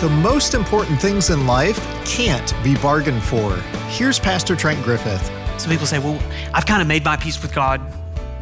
The 0.00 0.08
most 0.08 0.54
important 0.54 1.00
things 1.00 1.30
in 1.30 1.44
life 1.44 1.76
can't 2.04 2.54
be 2.62 2.76
bargained 2.76 3.20
for. 3.20 3.56
Here's 3.88 4.20
Pastor 4.20 4.54
Trent 4.54 4.80
Griffith. 4.84 5.28
Some 5.60 5.72
people 5.72 5.88
say, 5.88 5.98
Well, 5.98 6.22
I've 6.54 6.66
kind 6.66 6.80
of 6.80 6.86
made 6.86 7.04
my 7.04 7.16
peace 7.16 7.42
with 7.42 7.52
God. 7.52 7.80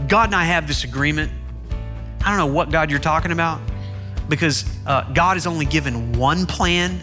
God 0.07 0.29
and 0.29 0.35
I 0.35 0.45
have 0.45 0.69
this 0.69 0.85
agreement. 0.85 1.33
I 2.23 2.29
don't 2.29 2.37
know 2.37 2.55
what 2.55 2.71
God 2.71 2.91
you're 2.91 3.01
talking 3.01 3.33
about 3.33 3.63
because 4.29 4.67
uh, 4.85 5.11
God 5.15 5.37
has 5.37 5.47
only 5.47 5.65
given 5.65 6.13
one 6.13 6.45
plan 6.45 7.01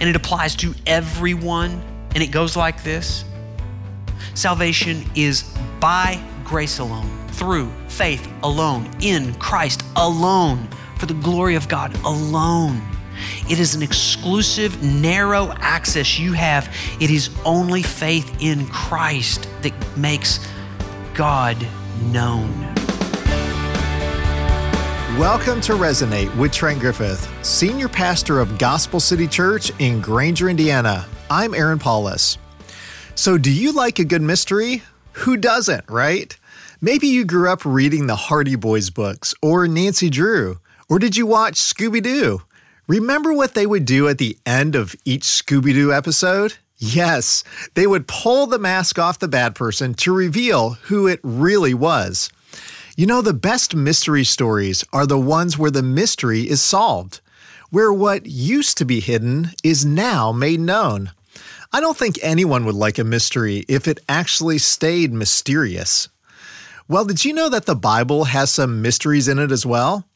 and 0.00 0.08
it 0.08 0.16
applies 0.16 0.56
to 0.56 0.72
everyone. 0.86 1.82
And 2.14 2.22
it 2.22 2.28
goes 2.28 2.56
like 2.56 2.82
this 2.82 3.26
Salvation 4.32 5.04
is 5.14 5.42
by 5.80 6.18
grace 6.44 6.78
alone, 6.78 7.10
through 7.32 7.70
faith 7.88 8.26
alone, 8.42 8.90
in 9.02 9.34
Christ 9.34 9.84
alone, 9.96 10.66
for 10.96 11.04
the 11.04 11.12
glory 11.12 11.56
of 11.56 11.68
God 11.68 11.94
alone. 12.06 12.80
It 13.48 13.58
is 13.58 13.74
an 13.74 13.82
exclusive, 13.82 14.82
narrow 14.82 15.52
access 15.58 16.18
you 16.18 16.32
have. 16.32 16.74
It 17.00 17.10
is 17.10 17.30
only 17.44 17.82
faith 17.82 18.36
in 18.40 18.66
Christ 18.68 19.48
that 19.62 19.74
makes 19.96 20.40
God 21.14 21.56
known. 22.12 22.70
Welcome 25.18 25.60
to 25.62 25.72
Resonate 25.74 26.34
with 26.38 26.52
Trent 26.52 26.80
Griffith, 26.80 27.28
Senior 27.44 27.88
Pastor 27.88 28.40
of 28.40 28.58
Gospel 28.58 29.00
City 29.00 29.26
Church 29.26 29.70
in 29.78 30.00
Granger, 30.00 30.48
Indiana. 30.48 31.06
I'm 31.28 31.52
Aaron 31.52 31.78
Paulus. 31.78 32.38
So, 33.16 33.36
do 33.36 33.52
you 33.52 33.72
like 33.72 33.98
a 33.98 34.04
good 34.04 34.22
mystery? 34.22 34.82
Who 35.12 35.36
doesn't, 35.36 35.84
right? 35.90 36.34
Maybe 36.80 37.08
you 37.08 37.26
grew 37.26 37.50
up 37.50 37.66
reading 37.66 38.06
the 38.06 38.16
Hardy 38.16 38.56
Boys 38.56 38.88
books 38.88 39.34
or 39.42 39.68
Nancy 39.68 40.08
Drew, 40.08 40.58
or 40.88 40.98
did 40.98 41.18
you 41.18 41.26
watch 41.26 41.56
Scooby 41.56 42.02
Doo? 42.02 42.40
Remember 42.90 43.32
what 43.32 43.54
they 43.54 43.66
would 43.66 43.84
do 43.84 44.08
at 44.08 44.18
the 44.18 44.36
end 44.44 44.74
of 44.74 44.96
each 45.04 45.22
Scooby 45.22 45.72
Doo 45.72 45.92
episode? 45.92 46.54
Yes, 46.76 47.44
they 47.74 47.86
would 47.86 48.08
pull 48.08 48.48
the 48.48 48.58
mask 48.58 48.98
off 48.98 49.20
the 49.20 49.28
bad 49.28 49.54
person 49.54 49.94
to 49.94 50.12
reveal 50.12 50.70
who 50.70 51.06
it 51.06 51.20
really 51.22 51.72
was. 51.72 52.30
You 52.96 53.06
know, 53.06 53.22
the 53.22 53.32
best 53.32 53.76
mystery 53.76 54.24
stories 54.24 54.84
are 54.92 55.06
the 55.06 55.20
ones 55.20 55.56
where 55.56 55.70
the 55.70 55.84
mystery 55.84 56.50
is 56.50 56.60
solved, 56.60 57.20
where 57.70 57.92
what 57.92 58.26
used 58.26 58.76
to 58.78 58.84
be 58.84 58.98
hidden 58.98 59.50
is 59.62 59.86
now 59.86 60.32
made 60.32 60.58
known. 60.58 61.12
I 61.72 61.78
don't 61.78 61.96
think 61.96 62.18
anyone 62.22 62.64
would 62.64 62.74
like 62.74 62.98
a 62.98 63.04
mystery 63.04 63.64
if 63.68 63.86
it 63.86 64.00
actually 64.08 64.58
stayed 64.58 65.12
mysterious. 65.12 66.08
Well, 66.88 67.04
did 67.04 67.24
you 67.24 67.34
know 67.34 67.50
that 67.50 67.66
the 67.66 67.76
Bible 67.76 68.24
has 68.24 68.50
some 68.50 68.82
mysteries 68.82 69.28
in 69.28 69.38
it 69.38 69.52
as 69.52 69.64
well? 69.64 70.09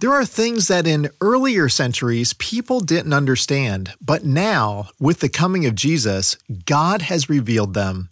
There 0.00 0.12
are 0.12 0.24
things 0.24 0.68
that 0.68 0.86
in 0.86 1.10
earlier 1.20 1.68
centuries 1.68 2.32
people 2.34 2.78
didn't 2.78 3.12
understand, 3.12 3.94
but 4.00 4.24
now, 4.24 4.90
with 5.00 5.18
the 5.18 5.28
coming 5.28 5.66
of 5.66 5.74
Jesus, 5.74 6.36
God 6.66 7.02
has 7.02 7.28
revealed 7.28 7.74
them. 7.74 8.08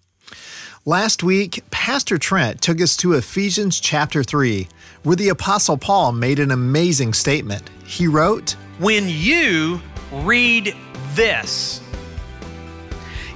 Last 0.84 1.22
week, 1.22 1.62
Pastor 1.70 2.18
Trent 2.18 2.60
took 2.60 2.80
us 2.80 2.96
to 2.96 3.12
Ephesians 3.12 3.78
chapter 3.78 4.24
3, 4.24 4.66
where 5.04 5.14
the 5.14 5.28
Apostle 5.28 5.78
Paul 5.78 6.10
made 6.10 6.40
an 6.40 6.50
amazing 6.50 7.12
statement. 7.12 7.70
He 7.84 8.08
wrote, 8.08 8.56
When 8.78 9.08
you 9.08 9.80
read 10.10 10.74
this, 11.14 11.80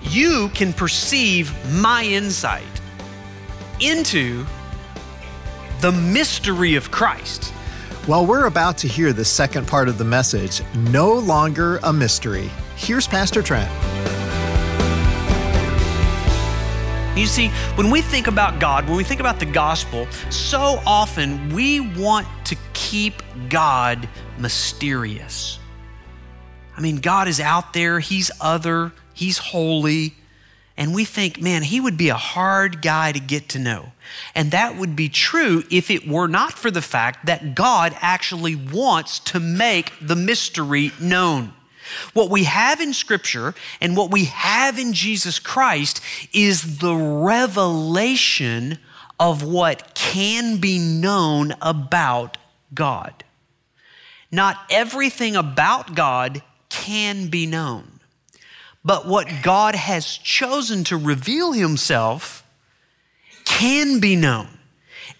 you 0.02 0.48
can 0.54 0.72
perceive 0.72 1.54
my 1.72 2.02
insight 2.02 2.64
into 3.78 4.44
the 5.82 5.92
mystery 5.92 6.74
of 6.74 6.90
Christ. 6.90 7.52
Well, 8.10 8.26
we're 8.26 8.46
about 8.46 8.76
to 8.78 8.88
hear 8.88 9.12
the 9.12 9.24
second 9.24 9.68
part 9.68 9.88
of 9.88 9.96
the 9.96 10.04
message 10.04 10.62
No 10.74 11.12
Longer 11.12 11.78
a 11.84 11.92
Mystery. 11.92 12.50
Here's 12.74 13.06
Pastor 13.06 13.40
Trent. 13.40 13.70
You 17.16 17.26
see, 17.26 17.50
when 17.76 17.88
we 17.88 18.00
think 18.00 18.26
about 18.26 18.58
God, 18.58 18.88
when 18.88 18.96
we 18.96 19.04
think 19.04 19.20
about 19.20 19.38
the 19.38 19.46
gospel, 19.46 20.08
so 20.28 20.82
often 20.84 21.54
we 21.54 21.78
want 21.78 22.26
to 22.46 22.56
keep 22.72 23.22
God 23.48 24.08
mysterious. 24.38 25.60
I 26.76 26.80
mean, 26.80 26.96
God 26.96 27.28
is 27.28 27.38
out 27.38 27.72
there, 27.72 28.00
He's 28.00 28.32
other, 28.40 28.90
He's 29.14 29.38
holy, 29.38 30.16
and 30.80 30.94
we 30.94 31.04
think, 31.04 31.42
man, 31.42 31.62
He 31.62 31.78
would 31.78 31.98
be 31.98 32.08
a 32.08 32.14
hard 32.14 32.80
guy 32.80 33.12
to 33.12 33.20
get 33.20 33.50
to 33.50 33.58
know. 33.58 33.92
And 34.34 34.50
that 34.50 34.76
would 34.76 34.96
be 34.96 35.10
true 35.10 35.62
if 35.70 35.90
it 35.90 36.08
were 36.08 36.26
not 36.26 36.54
for 36.54 36.70
the 36.70 36.80
fact 36.80 37.26
that 37.26 37.54
God 37.54 37.94
actually 38.00 38.56
wants 38.56 39.18
to 39.20 39.38
make 39.38 39.92
the 40.00 40.16
mystery 40.16 40.90
known. 40.98 41.52
What 42.14 42.30
we 42.30 42.44
have 42.44 42.80
in 42.80 42.94
Scripture 42.94 43.54
and 43.82 43.94
what 43.94 44.10
we 44.10 44.24
have 44.24 44.78
in 44.78 44.94
Jesus 44.94 45.38
Christ 45.38 46.00
is 46.32 46.78
the 46.78 46.94
revelation 46.94 48.78
of 49.18 49.42
what 49.42 49.94
can 49.94 50.56
be 50.56 50.78
known 50.78 51.52
about 51.60 52.38
God. 52.72 53.22
Not 54.32 54.56
everything 54.70 55.36
about 55.36 55.94
God 55.94 56.42
can 56.70 57.26
be 57.26 57.44
known, 57.44 57.89
but 58.84 59.06
what 59.06 59.28
God 59.42 59.74
has 59.74 60.06
chosen 60.06 60.84
to 60.84 60.96
reveal 60.96 61.52
Himself 61.52 62.44
can 63.44 64.00
be 64.00 64.16
known. 64.16 64.48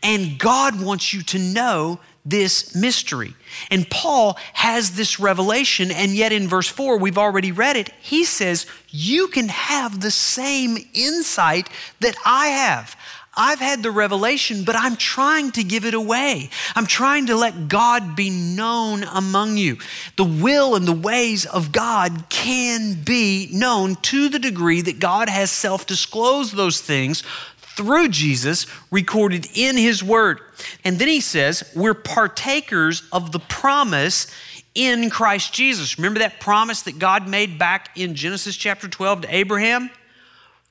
And 0.03 0.39
God 0.39 0.81
wants 0.81 1.13
you 1.13 1.23
to 1.25 1.39
know 1.39 2.01
this 2.25 2.75
mystery. 2.75 3.35
And 3.71 3.89
Paul 3.91 4.39
has 4.53 4.93
this 4.93 5.19
revelation, 5.19 5.91
and 5.91 6.13
yet 6.13 6.33
in 6.33 6.49
verse 6.49 6.69
4, 6.69 6.99
we've 6.99 7.19
already 7.19 7.53
read 7.53 7.77
it. 7.77 7.91
He 8.01 8.25
says, 8.25 8.67
You 8.89 9.29
can 9.29 9.49
have 9.49 10.01
the 10.01 10.11
same 10.11 10.79
insight 10.95 11.69
that 12.01 12.15
I 12.25 12.49
have. 12.49 12.97
I've 13.41 13.59
had 13.59 13.83
the 13.83 13.91
revelation, 13.91 14.65
but 14.65 14.77
I'm 14.77 14.97
trying 14.97 15.53
to 15.53 15.65
give 15.65 15.87
it 15.87 15.95
away. 15.95 16.51
I'm 16.77 16.85
trying 16.85 17.25
to 17.29 17.35
let 17.35 17.69
God 17.69 18.15
be 18.15 18.29
known 18.29 19.03
among 19.05 19.57
you. 19.57 19.79
The 20.17 20.25
will 20.25 20.77
and 20.77 20.87
the 20.87 20.93
ways 20.93 21.47
of 21.47 21.73
God 21.73 22.29
can 22.29 23.03
be 23.03 23.49
known 23.51 23.97
to 23.97 24.29
the 24.29 24.39
degree 24.39 24.83
that 24.83 25.01
God 25.01 25.31
has 25.31 25.51
self 25.51 25.87
disclosed 25.87 26.55
those 26.55 26.83
things 26.83 27.23
through 27.57 28.09
Jesus 28.09 28.67
recorded 28.91 29.47
in 29.55 29.75
his 29.79 30.05
word. 30.05 30.41
And 30.85 30.99
then 30.99 31.09
he 31.09 31.23
says, 31.23 31.65
we're 31.75 31.95
partakers 31.95 33.05
of 33.11 33.33
the 33.33 33.41
promise 33.41 34.27
in 34.75 35.09
Christ 35.09 35.55
Jesus. 35.55 35.97
Remember 35.97 36.19
that 36.19 36.41
promise 36.41 36.83
that 36.83 36.99
God 36.99 37.27
made 37.27 37.59
back 37.59 37.97
in 37.97 38.15
Genesis 38.15 38.55
chapter 38.55 38.87
12 38.87 39.23
to 39.23 39.35
Abraham? 39.35 39.89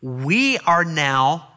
We 0.03 0.59
are 0.59 0.85
now 0.85 1.48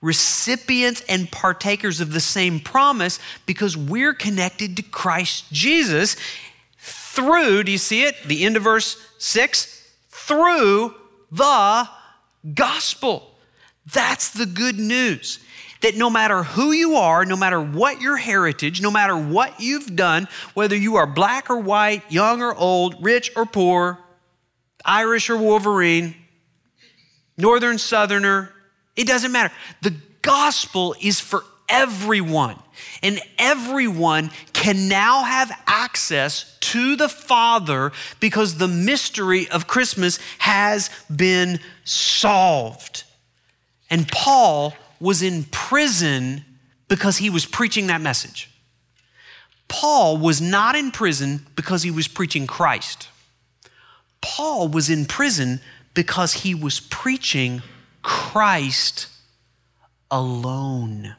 recipients 0.00 1.02
and 1.08 1.30
partakers 1.30 2.00
of 2.00 2.12
the 2.12 2.20
same 2.20 2.60
promise 2.60 3.18
because 3.46 3.76
we're 3.76 4.14
connected 4.14 4.76
to 4.76 4.82
Christ 4.82 5.52
Jesus 5.52 6.16
through, 6.78 7.64
do 7.64 7.72
you 7.72 7.78
see 7.78 8.04
it? 8.04 8.16
The 8.24 8.44
end 8.44 8.56
of 8.56 8.62
verse 8.62 8.96
6 9.18 9.88
through 10.08 10.94
the 11.30 11.88
gospel. 12.54 13.34
That's 13.92 14.30
the 14.30 14.46
good 14.46 14.78
news. 14.78 15.40
That 15.82 15.96
no 15.96 16.10
matter 16.10 16.42
who 16.42 16.72
you 16.72 16.96
are, 16.96 17.24
no 17.24 17.36
matter 17.36 17.60
what 17.60 18.00
your 18.00 18.16
heritage, 18.16 18.82
no 18.82 18.90
matter 18.90 19.16
what 19.16 19.60
you've 19.60 19.96
done, 19.96 20.28
whether 20.54 20.76
you 20.76 20.96
are 20.96 21.06
black 21.06 21.50
or 21.50 21.58
white, 21.58 22.02
young 22.10 22.42
or 22.42 22.54
old, 22.54 23.02
rich 23.02 23.32
or 23.34 23.46
poor, 23.46 23.98
Irish 24.84 25.30
or 25.30 25.36
Wolverine, 25.36 26.14
Northern, 27.36 27.78
Southerner, 27.78 28.52
it 29.00 29.06
doesn't 29.06 29.32
matter. 29.32 29.52
The 29.80 29.94
gospel 30.20 30.94
is 31.00 31.20
for 31.20 31.42
everyone. 31.70 32.56
And 33.02 33.18
everyone 33.38 34.30
can 34.52 34.88
now 34.88 35.24
have 35.24 35.50
access 35.66 36.58
to 36.60 36.96
the 36.96 37.08
Father 37.08 37.92
because 38.20 38.58
the 38.58 38.68
mystery 38.68 39.48
of 39.48 39.66
Christmas 39.66 40.18
has 40.38 40.90
been 41.14 41.60
solved. 41.84 43.04
And 43.88 44.06
Paul 44.08 44.74
was 45.00 45.22
in 45.22 45.44
prison 45.44 46.44
because 46.88 47.16
he 47.16 47.30
was 47.30 47.46
preaching 47.46 47.86
that 47.86 48.02
message. 48.02 48.50
Paul 49.68 50.18
was 50.18 50.42
not 50.42 50.74
in 50.74 50.90
prison 50.90 51.46
because 51.56 51.84
he 51.84 51.90
was 51.90 52.06
preaching 52.06 52.46
Christ. 52.46 53.08
Paul 54.20 54.68
was 54.68 54.90
in 54.90 55.06
prison 55.06 55.60
because 55.94 56.34
he 56.34 56.54
was 56.54 56.80
preaching 56.80 57.62
Christ 58.02 59.08
alone. 60.10 61.16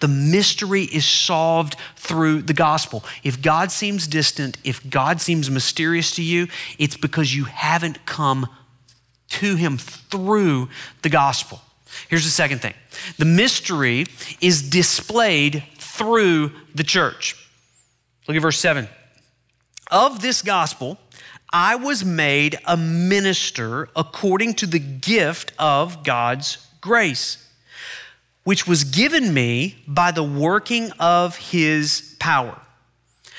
The 0.00 0.08
mystery 0.08 0.82
is 0.82 1.06
solved 1.06 1.76
through 1.96 2.42
the 2.42 2.54
gospel. 2.54 3.04
If 3.22 3.40
God 3.40 3.70
seems 3.70 4.06
distant, 4.06 4.58
if 4.64 4.88
God 4.88 5.20
seems 5.20 5.50
mysterious 5.50 6.14
to 6.16 6.22
you, 6.22 6.48
it's 6.78 6.96
because 6.96 7.34
you 7.34 7.44
haven't 7.44 8.04
come 8.04 8.48
to 9.28 9.54
him 9.54 9.78
through 9.78 10.68
the 11.02 11.08
gospel. 11.08 11.60
Here's 12.08 12.24
the 12.24 12.30
second 12.30 12.60
thing 12.60 12.74
the 13.18 13.24
mystery 13.24 14.06
is 14.40 14.68
displayed 14.68 15.62
through 15.78 16.52
the 16.74 16.84
church. 16.84 17.36
Look 18.26 18.36
at 18.36 18.42
verse 18.42 18.58
7. 18.58 18.88
Of 19.90 20.22
this 20.22 20.42
gospel, 20.42 20.98
I 21.52 21.74
was 21.76 22.04
made 22.04 22.58
a 22.64 22.76
minister 22.76 23.88
according 23.94 24.54
to 24.54 24.66
the 24.66 24.78
gift 24.78 25.52
of 25.58 26.02
God's 26.02 26.66
grace, 26.80 27.46
which 28.44 28.66
was 28.66 28.84
given 28.84 29.34
me 29.34 29.76
by 29.86 30.10
the 30.12 30.22
working 30.22 30.90
of 30.92 31.36
his 31.36 32.16
power. 32.18 32.58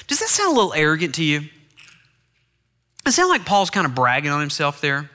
Does 0.07 0.19
that 0.19 0.29
sound 0.29 0.51
a 0.51 0.55
little 0.55 0.73
arrogant 0.73 1.15
to 1.15 1.23
you? 1.23 1.49
It 3.05 3.11
sound 3.11 3.29
like 3.29 3.45
Paul's 3.45 3.69
kind 3.69 3.85
of 3.85 3.95
bragging 3.95 4.31
on 4.31 4.39
himself 4.39 4.79
there? 4.79 5.09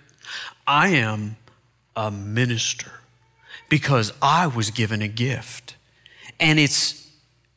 I 0.67 0.89
am 0.89 1.37
a 1.97 2.11
minister 2.11 2.93
because 3.69 4.13
I 4.21 4.47
was 4.47 4.71
given 4.71 5.03
a 5.03 5.09
gift. 5.09 5.77
And 6.41 6.59
it's 6.59 7.08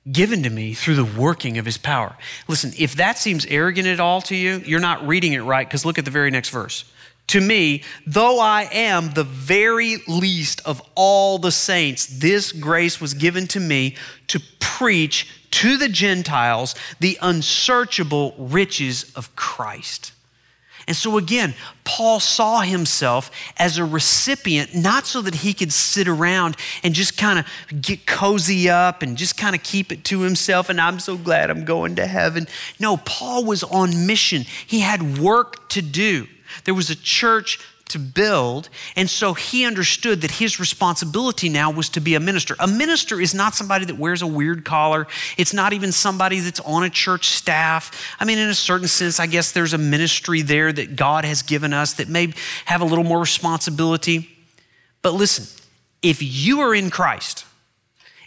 given 0.10 0.44
to 0.44 0.50
me 0.50 0.74
through 0.74 0.96
the 0.96 1.06
working 1.06 1.58
of 1.58 1.66
his 1.66 1.78
power. 1.78 2.16
Listen, 2.48 2.72
if 2.78 2.96
that 2.96 3.18
seems 3.18 3.46
arrogant 3.48 3.88
at 3.88 4.00
all 4.00 4.22
to 4.24 4.36
you, 4.36 4.58
you're 4.66 4.80
not 4.80 5.06
reading 5.06 5.34
it 5.34 5.42
right 5.42 5.68
because 5.68 5.86
look 5.86 6.00
at 6.00 6.06
the 6.06 6.12
very 6.12 6.32
next 6.32 6.50
verse. 6.50 6.86
To 7.28 7.40
me, 7.40 7.84
though 8.06 8.40
I 8.40 8.68
am 8.72 9.12
the 9.12 9.24
very 9.24 9.98
least 10.08 10.62
of 10.66 10.82
all 10.96 11.38
the 11.38 11.52
saints, 11.52 12.08
this 12.08 12.52
grace 12.52 13.00
was 13.00 13.14
given 13.14 13.48
to 13.48 13.60
me 13.60 13.96
to 14.28 14.40
preach 14.60 15.30
to 15.52 15.78
the 15.78 15.88
Gentiles 15.88 16.76
the 17.00 17.18
unsearchable 17.22 18.36
riches 18.38 19.14
of 19.16 19.36
Christ. 19.36 20.14
And 20.88 20.96
so 20.96 21.18
again, 21.18 21.54
Paul 21.84 22.20
saw 22.20 22.62
himself 22.62 23.32
as 23.58 23.78
a 23.78 23.86
recipient, 23.86 24.76
not 24.76 25.06
so 25.06 25.22
that 25.22 25.36
he 25.36 25.54
could 25.54 25.74
sit 25.74 26.08
around 26.08 26.56
and 26.84 26.94
just 26.94 27.18
kind 27.18 27.40
of 27.40 27.82
get 27.82 28.06
cozy 28.06 28.70
up 28.70 29.02
and 29.02 29.18
just 29.18 29.38
kind 29.38 29.56
of 29.56 29.64
keep 29.64 29.92
it 29.92 30.04
to 30.06 30.22
himself, 30.22 30.70
and 30.70 30.80
I'm 30.80 31.00
so 31.00 31.18
glad 31.18 31.50
I'm 31.50 31.66
going 31.66 31.96
to 31.96 32.08
heaven. 32.08 32.48
No, 32.80 32.98
Paul 32.98 33.46
was 33.46 33.64
on 33.64 34.06
mission. 34.08 34.46
He 34.66 34.80
had 34.80 35.20
work 35.20 35.70
to 35.70 35.82
do. 35.82 36.28
There 36.66 36.74
was 36.74 36.90
a 36.90 36.96
church 36.96 37.60
to 37.92 38.00
build. 38.00 38.70
And 38.96 39.10
so 39.10 39.34
he 39.34 39.66
understood 39.66 40.22
that 40.22 40.32
his 40.32 40.60
responsibility 40.60 41.50
now 41.50 41.72
was 41.72 41.90
to 41.90 42.00
be 42.00 42.16
a 42.16 42.20
minister. 42.20 42.56
A 42.60 42.68
minister 42.68 43.22
is 43.22 43.34
not 43.34 43.56
somebody 43.56 43.86
that 43.86 43.98
wears 43.98 44.22
a 44.22 44.28
weird 44.28 44.66
collar, 44.66 45.08
it's 45.38 45.54
not 45.54 45.74
even 45.74 45.92
somebody 45.92 46.40
that's 46.40 46.60
on 46.62 46.84
a 46.84 46.90
church 46.90 47.30
staff. 47.30 48.16
I 48.20 48.26
mean, 48.26 48.38
in 48.38 48.50
a 48.50 48.56
certain 48.56 48.88
sense, 48.88 49.20
I 49.20 49.28
guess 49.28 49.52
there's 49.52 49.74
a 49.74 49.78
ministry 49.78 50.42
there 50.42 50.72
that 50.72 50.96
God 50.96 51.26
has 51.26 51.42
given 51.42 51.74
us 51.74 51.94
that 51.94 52.10
may 52.10 52.34
have 52.66 52.82
a 52.82 52.86
little 52.86 53.04
more 53.04 53.20
responsibility. 53.20 54.30
But 55.02 55.14
listen, 55.14 55.46
if 56.02 56.22
you 56.22 56.62
are 56.62 56.74
in 56.74 56.90
Christ, 56.90 57.46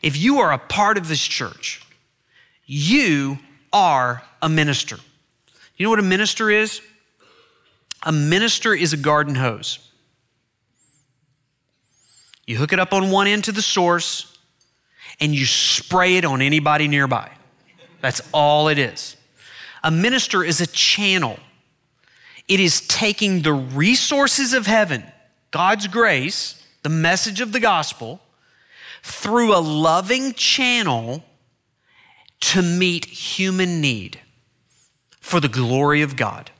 if 0.02 0.16
you 0.16 0.40
are 0.40 0.52
a 0.52 0.58
part 0.58 0.98
of 0.98 1.08
this 1.08 1.22
church, 1.22 1.82
you 2.66 3.38
are 3.72 4.22
a 4.40 4.48
minister. 4.48 4.98
You 5.76 5.84
know 5.84 5.90
what 5.90 5.98
a 5.98 6.02
minister 6.02 6.50
is? 6.50 6.80
A 8.04 8.12
minister 8.12 8.74
is 8.74 8.92
a 8.92 8.98
garden 8.98 9.34
hose. 9.34 9.78
You 12.46 12.58
hook 12.58 12.72
it 12.72 12.78
up 12.78 12.92
on 12.92 13.10
one 13.10 13.26
end 13.26 13.44
to 13.44 13.52
the 13.52 13.62
source 13.62 14.38
and 15.20 15.34
you 15.34 15.46
spray 15.46 16.16
it 16.16 16.24
on 16.24 16.42
anybody 16.42 16.86
nearby. 16.86 17.30
That's 18.02 18.20
all 18.32 18.68
it 18.68 18.78
is. 18.78 19.16
A 19.82 19.90
minister 19.90 20.44
is 20.44 20.60
a 20.60 20.66
channel. 20.66 21.38
It 22.46 22.60
is 22.60 22.86
taking 22.86 23.40
the 23.40 23.54
resources 23.54 24.52
of 24.52 24.66
heaven, 24.66 25.04
God's 25.50 25.86
grace, 25.86 26.62
the 26.82 26.90
message 26.90 27.40
of 27.40 27.52
the 27.52 27.60
gospel, 27.60 28.20
through 29.02 29.56
a 29.56 29.60
loving 29.60 30.34
channel 30.34 31.24
to 32.40 32.60
meet 32.60 33.06
human 33.06 33.80
need 33.80 34.20
for 35.20 35.40
the 35.40 35.48
glory 35.48 36.02
of 36.02 36.16
God. 36.16 36.50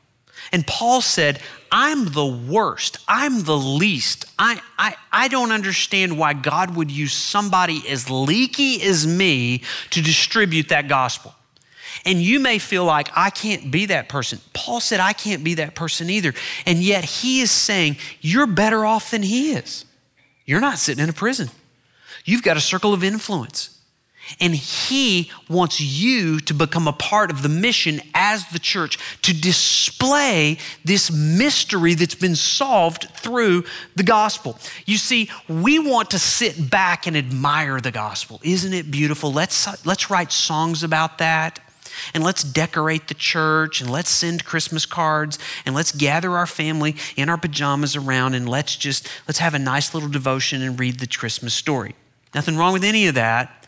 And 0.53 0.67
Paul 0.67 1.01
said, 1.01 1.41
I'm 1.71 2.07
the 2.07 2.27
worst. 2.27 2.99
I'm 3.09 3.43
the 3.43 3.57
least. 3.57 4.27
I, 4.39 4.61
I, 4.79 4.95
I 5.13 5.29
don't 5.29 5.51
understand 5.51 6.19
why 6.19 6.33
God 6.33 6.77
would 6.77 6.91
use 6.91 7.13
somebody 7.13 7.83
as 7.89 8.09
leaky 8.09 8.83
as 8.83 9.07
me 9.07 9.63
to 9.91 10.03
distribute 10.03 10.69
that 10.69 10.89
gospel. 10.89 11.35
And 12.05 12.21
you 12.21 12.41
may 12.41 12.59
feel 12.59 12.85
like, 12.85 13.09
I 13.17 13.31
can't 13.31 13.71
be 13.71 13.87
that 13.87 14.09
person. 14.09 14.41
Paul 14.53 14.81
said, 14.81 15.01
I 15.01 15.13
can't 15.13 15.43
be 15.43 15.55
that 15.55 15.75
person 15.75 16.11
either. 16.11 16.35
And 16.67 16.79
yet 16.79 17.05
he 17.05 17.41
is 17.41 17.51
saying, 17.51 17.97
You're 18.21 18.47
better 18.47 18.85
off 18.85 19.11
than 19.11 19.23
he 19.23 19.53
is. 19.53 19.85
You're 20.45 20.61
not 20.61 20.79
sitting 20.79 21.03
in 21.03 21.09
a 21.09 21.15
prison, 21.15 21.51
you've 22.25 22.43
got 22.43 22.57
a 22.57 22.61
circle 22.61 22.93
of 22.93 23.03
influence. 23.03 23.74
And 24.41 24.55
he 24.55 25.31
wants 25.49 25.81
you 25.81 26.41
to 26.41 26.55
become 26.55 26.89
a 26.89 26.93
part 26.93 27.31
of 27.31 27.43
the 27.43 27.49
mission 27.49 28.01
as 28.15 28.47
the 28.49 28.59
church 28.59 28.99
to 29.23 29.39
display 29.39 30.59
this 30.85 31.11
mystery 31.11 31.95
that's 31.95 32.15
been 32.15 32.37
solved 32.37 33.09
through 33.11 33.65
the 33.97 34.03
gospel. 34.03 34.59
You 34.87 34.97
see, 34.97 35.31
we 35.49 35.79
want 35.79 36.11
to 36.11 36.19
sit 36.19 36.71
back 36.71 37.07
and 37.07 37.17
admire 37.17 37.81
the 37.81 37.93
gospel. 37.93 38.41
Isn't 38.43 38.73
it 38.73 38.91
beautiful? 38.91 39.33
Let's, 39.33 39.87
let's 39.87 40.11
write 40.11 40.33
songs 40.33 40.83
about 40.83 41.19
that. 41.19 41.61
And 42.13 42.25
let's 42.25 42.43
decorate 42.43 43.09
the 43.09 43.15
church 43.15 43.81
and 43.81 43.91
let's 43.91 44.11
send 44.11 44.45
Christmas 44.45 44.85
cards 44.85 45.39
and 45.65 45.75
let's 45.75 45.93
gather 45.93 46.33
our 46.33 46.47
family 46.47 46.97
in 47.17 47.29
our 47.29 47.39
pajamas 47.39 47.95
around 47.95 48.35
and 48.35 48.49
let's 48.49 48.75
just 48.77 49.09
let's 49.29 49.39
have 49.39 49.55
a 49.55 49.59
nice 49.61 49.95
little 49.95 50.09
devotion 50.09 50.61
and 50.61 50.79
read 50.79 50.99
the 50.99 51.07
Christmas 51.07 51.55
story. 51.55 51.95
Nothing 52.35 52.57
wrong 52.57 52.73
with 52.73 52.85
any 52.85 53.07
of 53.07 53.15
that. 53.15 53.64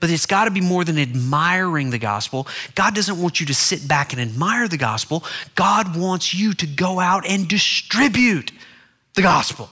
But 0.00 0.10
it's 0.10 0.26
got 0.26 0.44
to 0.44 0.50
be 0.50 0.60
more 0.60 0.84
than 0.84 0.98
admiring 0.98 1.90
the 1.90 1.98
gospel. 1.98 2.46
God 2.74 2.94
doesn't 2.94 3.20
want 3.20 3.40
you 3.40 3.46
to 3.46 3.54
sit 3.54 3.88
back 3.88 4.12
and 4.12 4.20
admire 4.20 4.68
the 4.68 4.76
gospel. 4.76 5.24
God 5.54 5.96
wants 5.96 6.34
you 6.34 6.52
to 6.54 6.66
go 6.66 7.00
out 7.00 7.26
and 7.26 7.48
distribute 7.48 8.52
the 9.14 9.22
gospel, 9.22 9.70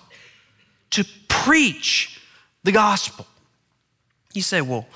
to 0.91 1.05
preach 1.29 2.21
the 2.65 2.73
gospel. 2.73 3.27
You 4.33 4.43
say, 4.43 4.61
well, 4.61 4.87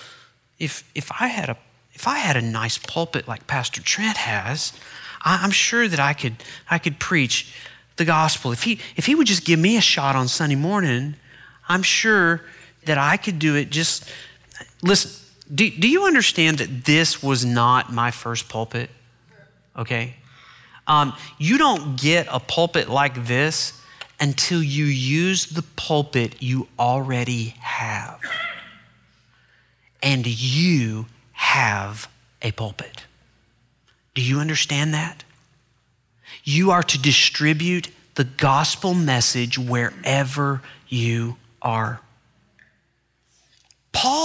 if, 0.59 0.89
if, 0.95 1.11
I 1.21 1.27
had 1.27 1.49
a, 1.49 1.57
if 1.93 2.07
I 2.07 2.19
had 2.19 2.37
a 2.37 2.43
nice 2.43 2.79
pulpit 2.79 3.29
like 3.29 3.47
Pastor 3.47 3.83
Trent 3.83 4.17
has, 4.17 4.73
I, 5.25 5.41
I'm 5.43 5.51
sure 5.51 5.89
that 5.89 6.01
I 6.01 6.13
could, 6.15 6.37
I 6.71 6.79
could 6.79 6.99
preach 6.99 7.55
the 7.97 8.05
gospel. 8.05 8.53
If 8.53 8.63
he, 8.63 8.81
if 8.97 9.07
he 9.07 9.15
would 9.15 9.27
just 9.27 9.45
give 9.45 9.59
me 9.59 9.77
a 9.77 9.81
shot 9.81 10.17
on 10.17 10.29
Sunday 10.29 10.57
morning, 10.57 11.17
I'm 11.69 11.83
sure 11.83 12.43
that 12.85 12.99
I 12.99 13.17
could 13.17 13.39
do 13.39 13.57
it 13.57 13.71
just. 13.71 14.09
Listen, 14.83 15.11
do, 15.53 15.71
do 15.71 15.89
you 15.89 16.05
understand 16.05 16.59
that 16.59 16.85
this 16.85 17.23
was 17.23 17.45
not 17.45 17.93
my 17.93 18.11
first 18.11 18.49
pulpit? 18.49 18.91
Okay? 19.77 20.15
Um, 20.87 21.15
you 21.39 21.59
don't 21.59 22.01
get 22.01 22.27
a 22.31 22.41
pulpit 22.41 22.89
like 22.89 23.27
this 23.27 23.81
until 24.21 24.63
you 24.63 24.85
use 24.85 25.47
the 25.47 25.63
pulpit 25.63 26.37
you 26.41 26.69
already 26.79 27.55
have. 27.61 28.21
And 30.03 30.27
you 30.27 31.07
have 31.33 32.09
a 32.43 32.53
pulpit. 32.53 33.05
Do 34.15 34.23
you 34.23 34.39
understand 34.39 34.95
that? 34.95 35.25
You 36.45 36.71
are 36.71 36.83
to 36.85 36.99
distribute 36.99 37.91
the 38.15 38.25
gospel 38.25 38.95
message 38.95 39.59
wherever 39.59 40.63
you 40.89 41.37
are. 41.61 42.01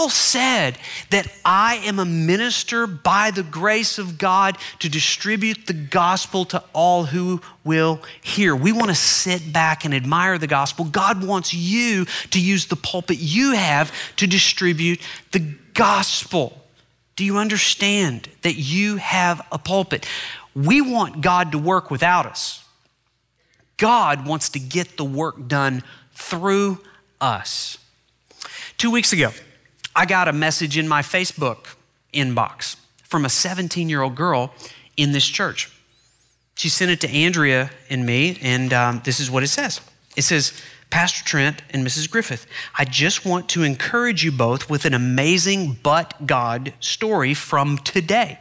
Paul 0.02 0.10
said 0.10 0.80
that 1.12 1.28
I 1.46 1.76
am 1.76 2.00
a 2.00 2.06
minister 2.06 2.88
by 2.88 3.30
the 3.30 3.44
grace 3.44 4.00
of 4.00 4.18
God 4.18 4.58
to 4.80 4.90
distribute 4.90 5.68
the 5.68 5.74
gospel 5.74 6.44
to 6.46 6.64
all 6.74 7.04
who 7.06 7.40
will 7.64 8.02
hear. 8.20 8.56
We 8.56 8.72
want 8.72 8.88
to 8.88 8.96
sit 8.96 9.54
back 9.54 9.86
and 9.86 9.94
admire 9.94 10.40
the 10.40 10.48
gospel. 10.48 10.86
God 10.86 11.24
wants 11.24 11.54
you 11.54 12.06
to 12.32 12.42
use 12.42 12.66
the 12.66 12.76
pulpit 12.76 13.18
you 13.20 13.52
have 13.52 13.94
to 14.16 14.26
distribute 14.26 15.00
the 15.34 15.54
gospel. 15.76 16.60
Do 17.16 17.24
you 17.24 17.38
understand 17.38 18.28
that 18.42 18.56
you 18.56 18.96
have 18.96 19.46
a 19.52 19.60
pulpit? 19.60 20.08
We 20.56 20.82
want 20.82 21.22
God 21.22 21.52
to 21.52 21.60
work 21.60 21.92
without 21.92 22.26
us. 22.26 22.66
God 23.78 24.26
wants 24.26 24.50
to 24.50 24.60
get 24.60 24.98
the 24.98 25.06
work 25.06 25.48
done 25.48 25.84
through 26.16 26.80
us. 27.20 27.78
Two 28.80 28.90
weeks 28.90 29.14
ago, 29.14 29.30
I 29.96 30.06
got 30.06 30.28
a 30.28 30.34
message 30.34 30.78
in 30.78 30.88
my 30.88 31.02
Facebook 31.02 31.76
inbox 32.14 32.78
from 33.04 33.26
a 33.26 33.30
17 33.30 33.90
year 33.90 34.02
old 34.02 34.16
girl 34.16 34.54
in 34.98 35.12
this 35.12 35.28
church. 35.28 35.72
She 36.56 36.70
sent 36.70 36.92
it 36.92 37.02
to 37.02 37.10
Andrea 37.10 37.72
and 37.90 38.06
me, 38.06 38.38
and 38.42 38.72
um, 38.72 39.02
this 39.04 39.20
is 39.20 39.32
what 39.32 39.44
it 39.44 39.48
says 39.48 39.82
it 40.16 40.24
says, 40.24 40.54
Pastor 40.90 41.24
Trent 41.24 41.62
and 41.70 41.88
Mrs. 41.88 42.10
Griffith, 42.10 42.46
I 42.78 42.84
just 42.84 43.26
want 43.26 43.48
to 43.50 43.64
encourage 43.64 44.26
you 44.26 44.32
both 44.32 44.70
with 44.70 44.84
an 44.84 44.94
amazing 44.94 45.78
but 45.82 46.28
God 46.28 46.74
story 46.82 47.34
from 47.34 47.78
today. 47.78 48.40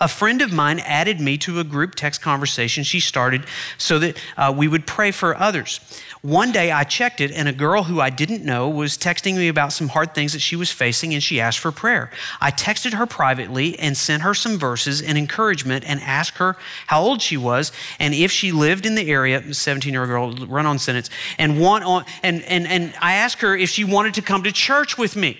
A 0.00 0.08
friend 0.08 0.42
of 0.42 0.52
mine 0.52 0.80
added 0.80 1.20
me 1.20 1.38
to 1.38 1.60
a 1.60 1.64
group 1.64 1.94
text 1.94 2.22
conversation 2.22 2.84
she 2.84 3.00
started 3.00 3.44
so 3.78 3.98
that 3.98 4.16
uh, 4.36 4.54
we 4.56 4.68
would 4.68 4.86
pray 4.86 5.10
for 5.10 5.36
others. 5.36 5.80
One 6.22 6.52
day 6.52 6.72
I 6.72 6.84
checked 6.84 7.20
it, 7.20 7.32
and 7.32 7.48
a 7.48 7.52
girl 7.52 7.82
who 7.82 8.00
I 8.00 8.08
didn't 8.08 8.44
know 8.44 8.68
was 8.68 8.96
texting 8.96 9.36
me 9.36 9.48
about 9.48 9.74
some 9.74 9.88
hard 9.88 10.14
things 10.14 10.32
that 10.32 10.38
she 10.38 10.56
was 10.56 10.70
facing, 10.70 11.12
and 11.12 11.22
she 11.22 11.38
asked 11.38 11.58
for 11.58 11.70
prayer. 11.70 12.10
I 12.40 12.50
texted 12.50 12.94
her 12.94 13.04
privately 13.04 13.78
and 13.78 13.94
sent 13.94 14.22
her 14.22 14.32
some 14.32 14.58
verses 14.58 15.02
and 15.02 15.18
encouragement 15.18 15.84
and 15.86 16.00
asked 16.00 16.38
her 16.38 16.56
how 16.86 17.02
old 17.02 17.20
she 17.20 17.36
was 17.36 17.72
and 18.00 18.14
if 18.14 18.30
she 18.30 18.52
lived 18.52 18.86
in 18.86 18.94
the 18.94 19.10
area, 19.10 19.52
17 19.52 19.92
year 19.92 20.16
old 20.16 20.38
girl, 20.38 20.46
run 20.46 20.66
on 20.66 20.78
sentence, 20.78 21.10
and, 21.38 21.60
want 21.60 21.84
on, 21.84 22.04
and, 22.22 22.42
and, 22.44 22.66
and 22.66 22.94
I 23.00 23.14
asked 23.14 23.40
her 23.40 23.56
if 23.56 23.70
she 23.70 23.84
wanted 23.84 24.14
to 24.14 24.22
come 24.22 24.42
to 24.44 24.52
church 24.52 24.96
with 24.98 25.16
me. 25.16 25.38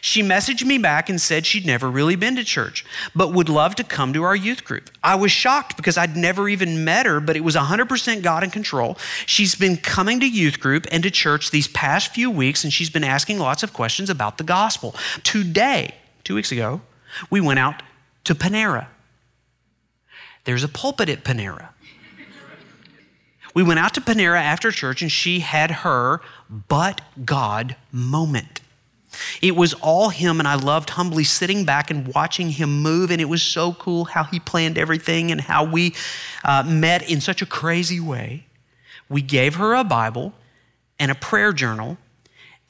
She 0.00 0.22
messaged 0.22 0.64
me 0.64 0.78
back 0.78 1.08
and 1.08 1.20
said 1.20 1.46
she'd 1.46 1.66
never 1.66 1.90
really 1.90 2.16
been 2.16 2.36
to 2.36 2.44
church, 2.44 2.84
but 3.14 3.32
would 3.32 3.48
love 3.48 3.74
to 3.76 3.84
come 3.84 4.12
to 4.12 4.22
our 4.22 4.36
youth 4.36 4.64
group. 4.64 4.90
I 5.02 5.14
was 5.14 5.32
shocked 5.32 5.76
because 5.76 5.96
I'd 5.96 6.16
never 6.16 6.48
even 6.48 6.84
met 6.84 7.06
her, 7.06 7.20
but 7.20 7.36
it 7.36 7.44
was 7.44 7.56
100% 7.56 8.22
God 8.22 8.44
in 8.44 8.50
control. 8.50 8.96
She's 9.26 9.54
been 9.54 9.76
coming 9.76 10.20
to 10.20 10.28
youth 10.28 10.60
group 10.60 10.86
and 10.90 11.02
to 11.02 11.10
church 11.10 11.50
these 11.50 11.68
past 11.68 12.14
few 12.14 12.30
weeks, 12.30 12.64
and 12.64 12.72
she's 12.72 12.90
been 12.90 13.04
asking 13.04 13.38
lots 13.38 13.62
of 13.62 13.72
questions 13.72 14.10
about 14.10 14.38
the 14.38 14.44
gospel. 14.44 14.94
Today, 15.22 15.94
two 16.24 16.34
weeks 16.34 16.52
ago, 16.52 16.80
we 17.30 17.40
went 17.40 17.58
out 17.58 17.82
to 18.24 18.34
Panera. 18.34 18.86
There's 20.44 20.64
a 20.64 20.68
pulpit 20.68 21.08
at 21.08 21.24
Panera. 21.24 21.68
We 23.54 23.62
went 23.62 23.80
out 23.80 23.94
to 23.94 24.00
Panera 24.00 24.40
after 24.40 24.70
church, 24.70 25.02
and 25.02 25.10
she 25.10 25.40
had 25.40 25.70
her 25.70 26.20
but 26.68 27.00
God 27.24 27.76
moment. 27.92 28.59
It 29.42 29.56
was 29.56 29.74
all 29.74 30.10
him, 30.10 30.38
and 30.38 30.46
I 30.46 30.54
loved 30.54 30.90
humbly 30.90 31.24
sitting 31.24 31.64
back 31.64 31.90
and 31.90 32.12
watching 32.14 32.50
him 32.50 32.82
move. 32.82 33.10
And 33.10 33.20
it 33.20 33.28
was 33.28 33.42
so 33.42 33.72
cool 33.74 34.04
how 34.06 34.24
he 34.24 34.40
planned 34.40 34.78
everything 34.78 35.30
and 35.30 35.40
how 35.40 35.64
we 35.64 35.94
uh, 36.44 36.62
met 36.64 37.08
in 37.08 37.20
such 37.20 37.42
a 37.42 37.46
crazy 37.46 38.00
way. 38.00 38.46
We 39.08 39.22
gave 39.22 39.56
her 39.56 39.74
a 39.74 39.84
Bible 39.84 40.32
and 40.98 41.10
a 41.10 41.14
prayer 41.14 41.52
journal, 41.52 41.98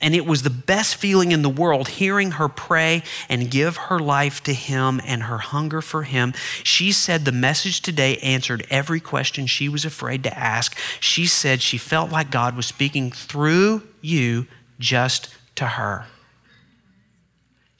and 0.00 0.14
it 0.14 0.25
was 0.25 0.42
the 0.42 0.50
best 0.50 0.97
feeling 0.97 1.32
in 1.32 1.42
the 1.42 1.50
world 1.50 1.88
hearing 1.88 2.32
her 2.32 2.49
pray 2.49 3.02
and 3.28 3.50
give 3.50 3.76
her 3.76 3.99
life 3.99 4.42
to 4.44 4.54
him 4.54 5.00
and 5.04 5.25
her 5.25 5.38
hunger 5.38 5.82
for 5.82 6.04
him. 6.04 6.32
She 6.62 6.92
said 6.92 7.25
the 7.25 7.32
message 7.32 7.82
today 7.82 8.16
answered 8.18 8.66
every 8.70 9.00
question 9.00 9.47
she 9.47 9.68
was 9.68 9.85
afraid 9.85 10.23
to 10.23 10.38
ask. 10.38 10.78
She 11.00 11.26
said 11.26 11.61
she 11.61 11.76
felt 11.76 12.11
like 12.11 12.30
God 12.30 12.56
was 12.56 12.66
speaking 12.66 13.11
through 13.11 13.82
you 14.00 14.47
just 14.78 15.28
to 15.56 15.66
her. 15.66 16.06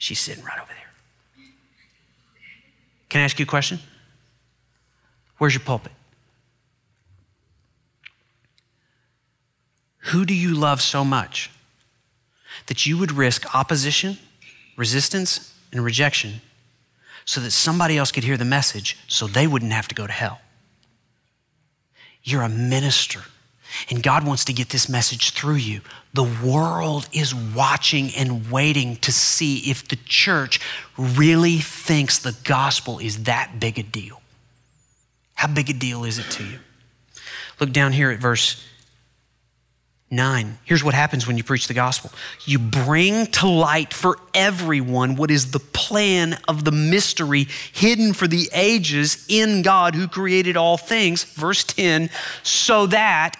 She's 0.01 0.19
sitting 0.19 0.43
right 0.43 0.59
over 0.59 0.73
there. 0.73 1.45
Can 3.07 3.21
I 3.21 3.23
ask 3.23 3.37
you 3.37 3.43
a 3.43 3.47
question? 3.47 3.77
Where's 5.37 5.53
your 5.53 5.61
pulpit? 5.61 5.91
Who 10.05 10.25
do 10.25 10.33
you 10.33 10.55
love 10.55 10.81
so 10.81 11.05
much 11.05 11.51
that 12.65 12.87
you 12.87 12.97
would 12.97 13.11
risk 13.11 13.53
opposition, 13.53 14.17
resistance, 14.75 15.53
and 15.71 15.83
rejection 15.83 16.41
so 17.23 17.39
that 17.39 17.51
somebody 17.51 17.95
else 17.95 18.11
could 18.11 18.23
hear 18.23 18.37
the 18.37 18.43
message 18.43 18.97
so 19.07 19.27
they 19.27 19.45
wouldn't 19.45 19.71
have 19.71 19.87
to 19.89 19.93
go 19.93 20.07
to 20.07 20.13
hell? 20.13 20.41
You're 22.23 22.41
a 22.41 22.49
minister 22.49 23.21
and 23.89 24.03
God 24.03 24.25
wants 24.25 24.45
to 24.45 24.53
get 24.53 24.69
this 24.69 24.89
message 24.89 25.31
through 25.31 25.55
you. 25.55 25.81
The 26.13 26.29
world 26.43 27.07
is 27.13 27.33
watching 27.33 28.11
and 28.17 28.51
waiting 28.51 28.97
to 28.97 29.11
see 29.11 29.69
if 29.69 29.87
the 29.87 29.97
church 30.05 30.59
really 30.97 31.57
thinks 31.57 32.19
the 32.19 32.35
gospel 32.43 32.99
is 32.99 33.23
that 33.23 33.59
big 33.59 33.79
a 33.79 33.83
deal. 33.83 34.21
How 35.35 35.47
big 35.47 35.69
a 35.69 35.73
deal 35.73 36.03
is 36.03 36.19
it 36.19 36.29
to 36.31 36.43
you? 36.43 36.59
Look 37.59 37.71
down 37.71 37.93
here 37.93 38.11
at 38.11 38.19
verse 38.19 38.63
9. 40.13 40.57
Here's 40.65 40.83
what 40.83 40.93
happens 40.93 41.25
when 41.25 41.37
you 41.37 41.43
preach 41.43 41.67
the 41.67 41.73
gospel 41.73 42.11
you 42.45 42.59
bring 42.59 43.27
to 43.27 43.47
light 43.47 43.93
for 43.93 44.17
everyone 44.33 45.15
what 45.15 45.31
is 45.31 45.51
the 45.51 45.59
plan 45.59 46.37
of 46.49 46.65
the 46.65 46.71
mystery 46.71 47.47
hidden 47.71 48.11
for 48.11 48.27
the 48.27 48.49
ages 48.53 49.25
in 49.29 49.61
God 49.61 49.95
who 49.95 50.09
created 50.09 50.57
all 50.57 50.77
things. 50.77 51.23
Verse 51.23 51.63
10 51.63 52.09
so 52.43 52.87
that 52.87 53.37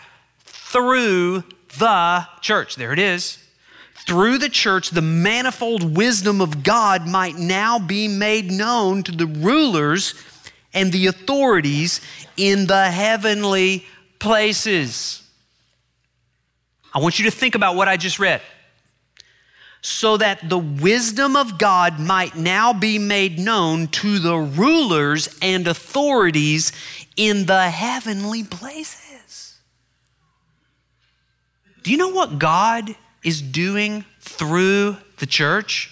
through 0.71 1.43
the 1.77 2.27
church. 2.41 2.75
There 2.75 2.93
it 2.93 2.99
is. 2.99 3.37
Through 4.07 4.39
the 4.39 4.49
church, 4.49 4.89
the 4.89 5.01
manifold 5.01 5.95
wisdom 5.95 6.41
of 6.41 6.63
God 6.63 7.07
might 7.07 7.35
now 7.35 7.77
be 7.77 8.07
made 8.07 8.51
known 8.51 9.03
to 9.03 9.11
the 9.11 9.27
rulers 9.27 10.15
and 10.73 10.91
the 10.91 11.07
authorities 11.07 12.01
in 12.37 12.67
the 12.67 12.89
heavenly 12.89 13.85
places. 14.17 15.21
I 16.93 16.99
want 16.99 17.19
you 17.19 17.25
to 17.25 17.31
think 17.31 17.55
about 17.55 17.75
what 17.75 17.87
I 17.87 17.97
just 17.97 18.19
read. 18.19 18.41
So 19.81 20.17
that 20.17 20.47
the 20.47 20.59
wisdom 20.59 21.35
of 21.35 21.57
God 21.57 21.99
might 21.99 22.35
now 22.35 22.71
be 22.71 22.99
made 22.99 23.39
known 23.39 23.87
to 23.87 24.19
the 24.19 24.37
rulers 24.37 25.37
and 25.41 25.67
authorities 25.67 26.71
in 27.17 27.45
the 27.45 27.69
heavenly 27.69 28.43
places. 28.43 29.10
Do 31.83 31.91
you 31.91 31.97
know 31.97 32.09
what 32.09 32.39
God 32.39 32.95
is 33.23 33.41
doing 33.41 34.05
through 34.19 34.97
the 35.17 35.25
church? 35.25 35.89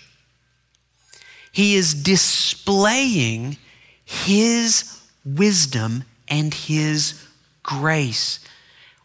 He 1.52 1.76
is 1.76 1.94
displaying 1.94 3.58
His 4.06 5.02
wisdom 5.26 6.04
and 6.28 6.54
His 6.54 7.26
grace. 7.64 8.40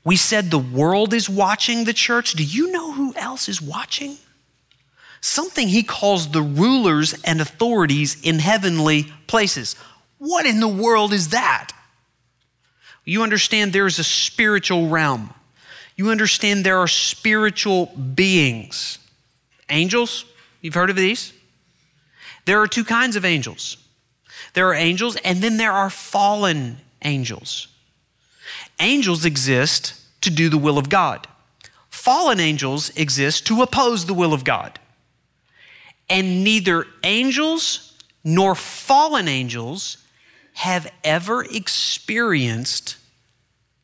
We 0.05 0.17
said 0.17 0.51
the 0.51 0.59
world 0.59 1.15
is 1.15 1.29
watching 1.29 1.85
the 1.85 1.95
church. 1.95 2.35
Do 2.35 2.45
you 2.45 2.71
know 2.71 2.93
who 2.93 3.15
else 3.17 3.49
is 3.49 3.63
watching? 3.63 4.19
Something 5.23 5.69
he 5.69 5.83
calls 5.83 6.29
the 6.29 6.43
rulers 6.43 7.15
and 7.25 7.41
authorities 7.41 8.21
in 8.23 8.39
heavenly 8.41 9.05
places. 9.27 9.75
What 10.19 10.45
in 10.45 10.61
the 10.61 10.69
world 10.69 11.15
is 11.15 11.31
that? 11.31 11.71
You 13.07 13.23
understand 13.23 13.73
there 13.73 13.87
is 13.87 13.99
a 13.99 14.05
spiritual 14.05 14.89
realm 14.89 15.33
you 15.97 16.11
understand 16.11 16.65
there 16.65 16.79
are 16.79 16.89
spiritual 16.89 17.87
beings. 17.87 18.99
Angels, 19.69 20.25
you've 20.61 20.75
heard 20.75 20.91
of 20.91 20.97
these? 20.97 21.33
There 22.45 22.61
are 22.61 22.67
two 22.67 22.85
kinds 22.85 23.17
of 23.17 23.25
angels 23.25 23.79
there 24.55 24.69
are 24.69 24.75
angels, 24.75 25.17
and 25.17 25.43
then 25.43 25.57
there 25.57 25.73
are 25.73 25.91
fallen 25.91 26.79
angels. 27.03 27.69
Angels 28.81 29.25
exist 29.25 29.95
to 30.21 30.31
do 30.31 30.49
the 30.49 30.59
will 30.59 30.79
of 30.79 30.89
God, 30.89 31.27
fallen 31.91 32.41
angels 32.41 32.91
exist 32.97 33.47
to 33.49 33.63
oppose 33.63 34.07
the 34.07 34.15
will 34.15 34.33
of 34.33 34.45
God. 34.45 34.79
And 36.09 36.45
neither 36.45 36.87
angels 37.03 37.97
nor 38.23 38.55
fallen 38.55 39.27
angels 39.27 39.99
have 40.55 40.91
ever 41.03 41.45
experienced 41.45 42.97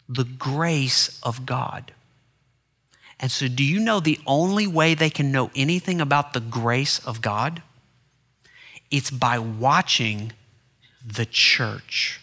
the 0.09 0.25
grace 0.25 1.19
of 1.23 1.45
God. 1.47 1.93
And 3.21 3.31
so, 3.31 3.49
do 3.49 3.63
you 3.63 3.79
know 3.79 4.01
the 4.01 4.19
only 4.27 4.67
way 4.67 4.95
they 4.95 5.11
can 5.11 5.31
know 5.31 5.51
anything 5.55 6.01
about 6.01 6.33
the 6.33 6.41
grace 6.41 6.99
of 7.07 7.21
God? 7.21 7.63
It's 8.91 9.11
by 9.11 9.39
watching 9.39 10.33
the 11.07 11.27
church. 11.27 12.21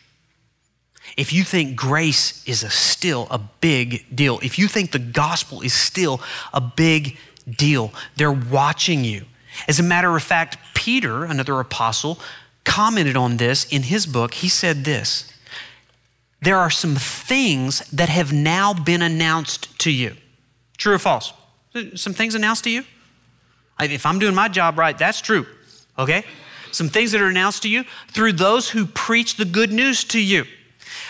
If 1.15 1.31
you 1.31 1.43
think 1.43 1.75
grace 1.75 2.43
is 2.47 2.63
a 2.63 2.69
still 2.69 3.27
a 3.29 3.37
big 3.37 4.05
deal, 4.13 4.39
if 4.41 4.57
you 4.57 4.67
think 4.67 4.91
the 4.91 4.99
gospel 4.99 5.61
is 5.61 5.73
still 5.73 6.19
a 6.51 6.59
big 6.59 7.17
deal, 7.47 7.93
they're 8.17 8.31
watching 8.31 9.03
you. 9.03 9.25
As 9.67 9.79
a 9.79 9.83
matter 9.83 10.15
of 10.15 10.23
fact, 10.23 10.57
Peter, 10.73 11.23
another 11.23 11.59
apostle, 11.59 12.19
commented 12.63 13.15
on 13.15 13.37
this 13.37 13.65
in 13.65 13.83
his 13.83 14.05
book. 14.05 14.33
He 14.33 14.49
said 14.49 14.83
this 14.83 15.31
There 16.41 16.57
are 16.57 16.71
some 16.71 16.95
things 16.95 17.79
that 17.91 18.09
have 18.09 18.33
now 18.33 18.73
been 18.73 19.03
announced 19.03 19.77
to 19.79 19.91
you. 19.91 20.15
True 20.77 20.93
or 20.93 20.99
false? 20.99 21.33
Some 21.95 22.13
things 22.13 22.35
announced 22.35 22.63
to 22.65 22.69
you? 22.69 22.83
If 23.79 24.05
I'm 24.05 24.19
doing 24.19 24.35
my 24.35 24.47
job 24.47 24.77
right, 24.77 24.97
that's 24.97 25.21
true. 25.21 25.45
Okay? 25.97 26.23
Some 26.71 26.89
things 26.89 27.11
that 27.11 27.21
are 27.21 27.27
announced 27.27 27.63
to 27.63 27.69
you 27.69 27.85
through 28.09 28.33
those 28.33 28.69
who 28.69 28.85
preach 28.85 29.37
the 29.37 29.45
good 29.45 29.71
news 29.71 30.03
to 30.05 30.21
you 30.21 30.45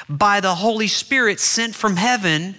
by 0.09 0.39
the 0.39 0.55
Holy 0.55 0.87
Spirit 0.87 1.39
sent 1.39 1.75
from 1.75 1.95
heaven, 1.95 2.55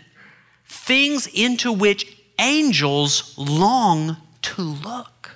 things 0.66 1.26
into 1.26 1.72
which 1.72 2.16
angels 2.38 3.34
long 3.36 4.16
to 4.42 4.62
look. 4.62 5.30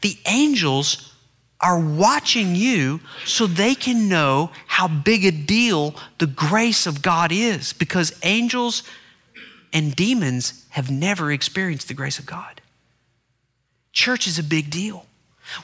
The 0.00 0.16
angels 0.26 1.14
are 1.60 1.78
watching 1.78 2.54
you 2.54 3.00
so 3.24 3.46
they 3.46 3.74
can 3.74 4.08
know 4.08 4.50
how 4.66 4.88
big 4.88 5.24
a 5.24 5.30
deal 5.30 5.94
the 6.18 6.26
grace 6.26 6.86
of 6.86 7.02
God 7.02 7.32
is 7.32 7.72
because 7.72 8.18
angels 8.22 8.82
and 9.76 9.94
demons 9.94 10.64
have 10.70 10.90
never 10.90 11.30
experienced 11.30 11.86
the 11.86 11.92
grace 11.92 12.18
of 12.18 12.24
God. 12.24 12.62
Church 13.92 14.26
is 14.26 14.38
a 14.38 14.42
big 14.42 14.70
deal. 14.70 15.04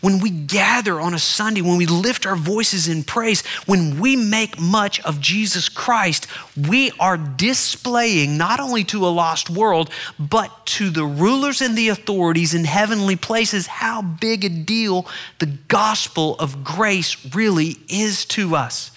when 0.00 0.20
we 0.20 0.30
gather 0.30 1.00
on 1.00 1.12
a 1.12 1.18
Sunday, 1.18 1.60
when 1.60 1.76
we 1.76 1.86
lift 1.86 2.24
our 2.24 2.36
voices 2.36 2.86
in 2.86 3.02
praise, 3.02 3.44
when 3.66 3.98
we 3.98 4.14
make 4.14 4.60
much 4.60 5.00
of 5.00 5.20
Jesus 5.20 5.68
Christ, 5.68 6.28
we 6.56 6.92
are 7.00 7.16
displaying 7.16 8.38
not 8.38 8.60
only 8.60 8.84
to 8.84 9.04
a 9.04 9.08
lost 9.08 9.50
world, 9.50 9.90
but 10.20 10.66
to 10.66 10.88
the 10.90 11.04
rulers 11.04 11.60
and 11.60 11.76
the 11.76 11.88
authorities 11.88 12.54
in 12.54 12.64
heavenly 12.64 13.16
places 13.16 13.66
how 13.66 14.02
big 14.02 14.44
a 14.44 14.48
deal 14.48 15.04
the 15.40 15.46
gospel 15.46 16.36
of 16.36 16.62
grace 16.62 17.16
really 17.34 17.76
is 17.88 18.24
to 18.26 18.54
us. 18.54 18.91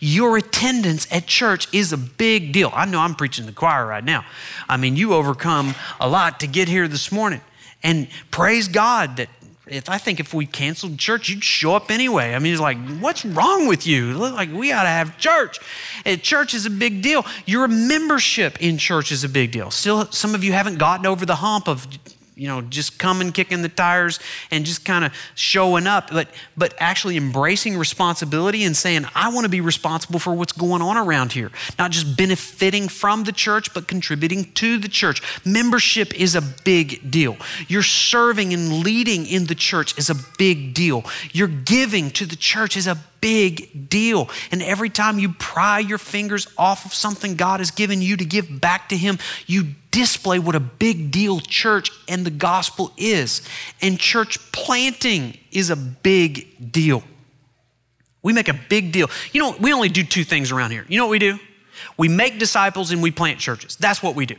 Your 0.00 0.36
attendance 0.36 1.06
at 1.10 1.26
church 1.26 1.68
is 1.72 1.92
a 1.92 1.96
big 1.96 2.52
deal. 2.52 2.70
I 2.74 2.84
know 2.84 3.00
I'm 3.00 3.14
preaching 3.14 3.46
the 3.46 3.52
choir 3.52 3.86
right 3.86 4.04
now. 4.04 4.24
I 4.68 4.76
mean, 4.76 4.96
you 4.96 5.14
overcome 5.14 5.74
a 6.00 6.08
lot 6.08 6.40
to 6.40 6.46
get 6.46 6.68
here 6.68 6.88
this 6.88 7.10
morning. 7.12 7.40
And 7.82 8.08
praise 8.30 8.68
God 8.68 9.16
that 9.16 9.28
if 9.66 9.88
I 9.88 9.98
think 9.98 10.20
if 10.20 10.32
we 10.32 10.46
canceled 10.46 10.96
church, 10.98 11.28
you'd 11.28 11.42
show 11.42 11.74
up 11.74 11.90
anyway. 11.90 12.34
I 12.34 12.38
mean, 12.38 12.52
it's 12.52 12.62
like, 12.62 12.78
what's 13.00 13.24
wrong 13.24 13.66
with 13.66 13.86
you? 13.86 14.12
Like, 14.12 14.52
we 14.52 14.68
got 14.68 14.84
to 14.84 14.88
have 14.88 15.18
church. 15.18 15.58
And 16.04 16.22
church 16.22 16.54
is 16.54 16.66
a 16.66 16.70
big 16.70 17.02
deal. 17.02 17.26
Your 17.46 17.66
membership 17.66 18.60
in 18.60 18.78
church 18.78 19.10
is 19.10 19.24
a 19.24 19.28
big 19.28 19.50
deal. 19.50 19.72
Still, 19.72 20.06
some 20.12 20.34
of 20.36 20.44
you 20.44 20.52
haven't 20.52 20.78
gotten 20.78 21.04
over 21.04 21.26
the 21.26 21.36
hump 21.36 21.68
of 21.68 21.88
you 22.36 22.46
know, 22.46 22.60
just 22.60 22.98
coming, 22.98 23.32
kicking 23.32 23.62
the 23.62 23.68
tires, 23.70 24.20
and 24.50 24.66
just 24.66 24.84
kind 24.84 25.06
of 25.06 25.12
showing 25.34 25.86
up, 25.86 26.10
but 26.10 26.28
but 26.54 26.74
actually 26.78 27.16
embracing 27.16 27.78
responsibility 27.78 28.62
and 28.62 28.76
saying, 28.76 29.06
I 29.14 29.32
want 29.32 29.46
to 29.46 29.48
be 29.48 29.62
responsible 29.62 30.18
for 30.18 30.34
what's 30.34 30.52
going 30.52 30.82
on 30.82 30.98
around 30.98 31.32
here. 31.32 31.50
Not 31.78 31.92
just 31.92 32.14
benefiting 32.16 32.88
from 32.88 33.24
the 33.24 33.32
church, 33.32 33.72
but 33.72 33.88
contributing 33.88 34.52
to 34.52 34.76
the 34.78 34.88
church. 34.88 35.22
Membership 35.46 36.14
is 36.14 36.34
a 36.34 36.42
big 36.42 37.10
deal. 37.10 37.38
Your 37.68 37.82
serving 37.82 38.52
and 38.52 38.84
leading 38.84 39.26
in 39.26 39.46
the 39.46 39.54
church 39.54 39.96
is 39.98 40.10
a 40.10 40.16
big 40.36 40.74
deal. 40.74 41.04
Your 41.32 41.48
giving 41.48 42.10
to 42.10 42.26
the 42.26 42.36
church 42.36 42.76
is 42.76 42.86
a 42.86 42.98
big 43.20 43.88
deal. 43.88 44.28
And 44.50 44.62
every 44.62 44.90
time 44.90 45.18
you 45.18 45.32
pry 45.32 45.78
your 45.78 45.98
fingers 45.98 46.46
off 46.56 46.84
of 46.84 46.94
something 46.94 47.36
God 47.36 47.60
has 47.60 47.70
given 47.70 48.02
you 48.02 48.16
to 48.16 48.24
give 48.24 48.60
back 48.60 48.88
to 48.90 48.96
Him, 48.96 49.18
you 49.46 49.74
display 49.90 50.38
what 50.38 50.54
a 50.54 50.60
big 50.60 51.10
deal 51.10 51.40
church 51.40 51.90
and 52.08 52.24
the 52.24 52.30
gospel 52.30 52.92
is. 52.96 53.42
And 53.80 53.98
church 53.98 54.52
planting 54.52 55.38
is 55.50 55.70
a 55.70 55.76
big 55.76 56.72
deal. 56.72 57.02
We 58.22 58.32
make 58.32 58.48
a 58.48 58.60
big 58.68 58.92
deal. 58.92 59.08
You 59.32 59.40
know, 59.40 59.56
we 59.58 59.72
only 59.72 59.88
do 59.88 60.02
two 60.02 60.24
things 60.24 60.50
around 60.50 60.72
here. 60.72 60.84
You 60.88 60.98
know 60.98 61.06
what 61.06 61.12
we 61.12 61.18
do? 61.18 61.38
We 61.96 62.08
make 62.08 62.38
disciples 62.38 62.90
and 62.90 63.02
we 63.02 63.10
plant 63.10 63.38
churches. 63.38 63.76
That's 63.76 64.02
what 64.02 64.14
we 64.14 64.26
do. 64.26 64.36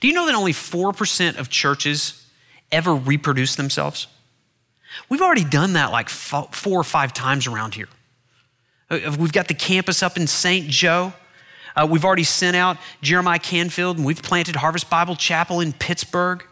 Do 0.00 0.08
you 0.08 0.14
know 0.14 0.26
that 0.26 0.34
only 0.34 0.52
4% 0.52 1.38
of 1.38 1.50
churches 1.50 2.26
ever 2.70 2.94
reproduce 2.94 3.56
themselves? 3.56 4.06
We've 5.08 5.22
already 5.22 5.44
done 5.44 5.74
that 5.74 5.92
like 5.92 6.08
four 6.08 6.80
or 6.80 6.84
five 6.84 7.12
times 7.12 7.46
around 7.46 7.74
here. 7.74 7.88
Uh, 8.90 9.16
we've 9.18 9.32
got 9.32 9.48
the 9.48 9.54
campus 9.54 10.02
up 10.02 10.16
in 10.16 10.26
St. 10.26 10.68
Joe. 10.68 11.12
Uh, 11.74 11.86
we've 11.90 12.04
already 12.04 12.24
sent 12.24 12.56
out 12.56 12.76
Jeremiah 13.00 13.38
Canfield, 13.38 13.96
and 13.96 14.06
we've 14.06 14.22
planted 14.22 14.56
Harvest 14.56 14.90
Bible 14.90 15.16
Chapel 15.16 15.60
in 15.60 15.72
Pittsburgh. 15.72 16.44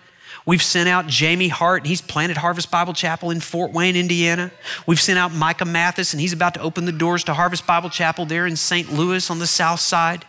We've 0.46 0.62
sent 0.62 0.88
out 0.88 1.06
Jamie 1.06 1.48
Hart, 1.48 1.82
and 1.82 1.86
he's 1.86 2.00
planted 2.00 2.38
Harvest 2.38 2.70
Bible 2.70 2.94
Chapel 2.94 3.30
in 3.30 3.40
Fort 3.40 3.72
Wayne, 3.72 3.94
Indiana. 3.94 4.50
We've 4.86 5.00
sent 5.00 5.18
out 5.18 5.32
Micah 5.32 5.66
Mathis, 5.66 6.14
and 6.14 6.20
he's 6.20 6.32
about 6.32 6.54
to 6.54 6.62
open 6.62 6.86
the 6.86 6.92
doors 6.92 7.24
to 7.24 7.34
Harvest 7.34 7.66
Bible 7.66 7.90
Chapel 7.90 8.24
there 8.24 8.46
in 8.46 8.56
St. 8.56 8.90
Louis 8.92 9.30
on 9.30 9.38
the 9.38 9.46
south 9.46 9.80
side. 9.80 10.24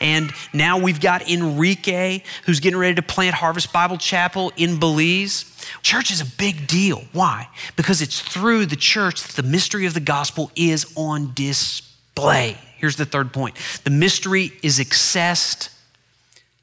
And 0.00 0.32
now 0.52 0.78
we've 0.78 1.00
got 1.00 1.30
Enrique, 1.30 2.22
who's 2.44 2.60
getting 2.60 2.78
ready 2.78 2.96
to 2.96 3.02
plant 3.02 3.34
Harvest 3.34 3.72
Bible 3.72 3.96
Chapel 3.96 4.52
in 4.56 4.78
Belize. 4.78 5.44
Church 5.82 6.10
is 6.10 6.20
a 6.20 6.26
big 6.26 6.66
deal. 6.66 7.04
Why? 7.12 7.48
Because 7.76 8.02
it's 8.02 8.20
through 8.20 8.66
the 8.66 8.76
church 8.76 9.22
that 9.22 9.36
the 9.36 9.48
mystery 9.48 9.86
of 9.86 9.94
the 9.94 10.00
gospel 10.00 10.50
is 10.54 10.92
on 10.96 11.32
display. 11.34 12.58
Here's 12.76 12.96
the 12.96 13.06
third 13.06 13.32
point 13.32 13.56
the 13.84 13.90
mystery 13.90 14.52
is 14.62 14.78
accessed 14.78 15.70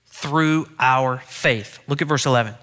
through 0.07 0.67
our 0.79 1.19
faith. 1.25 1.79
Look 1.88 2.01
at 2.01 2.07
verse 2.07 2.25
11. 2.25 2.55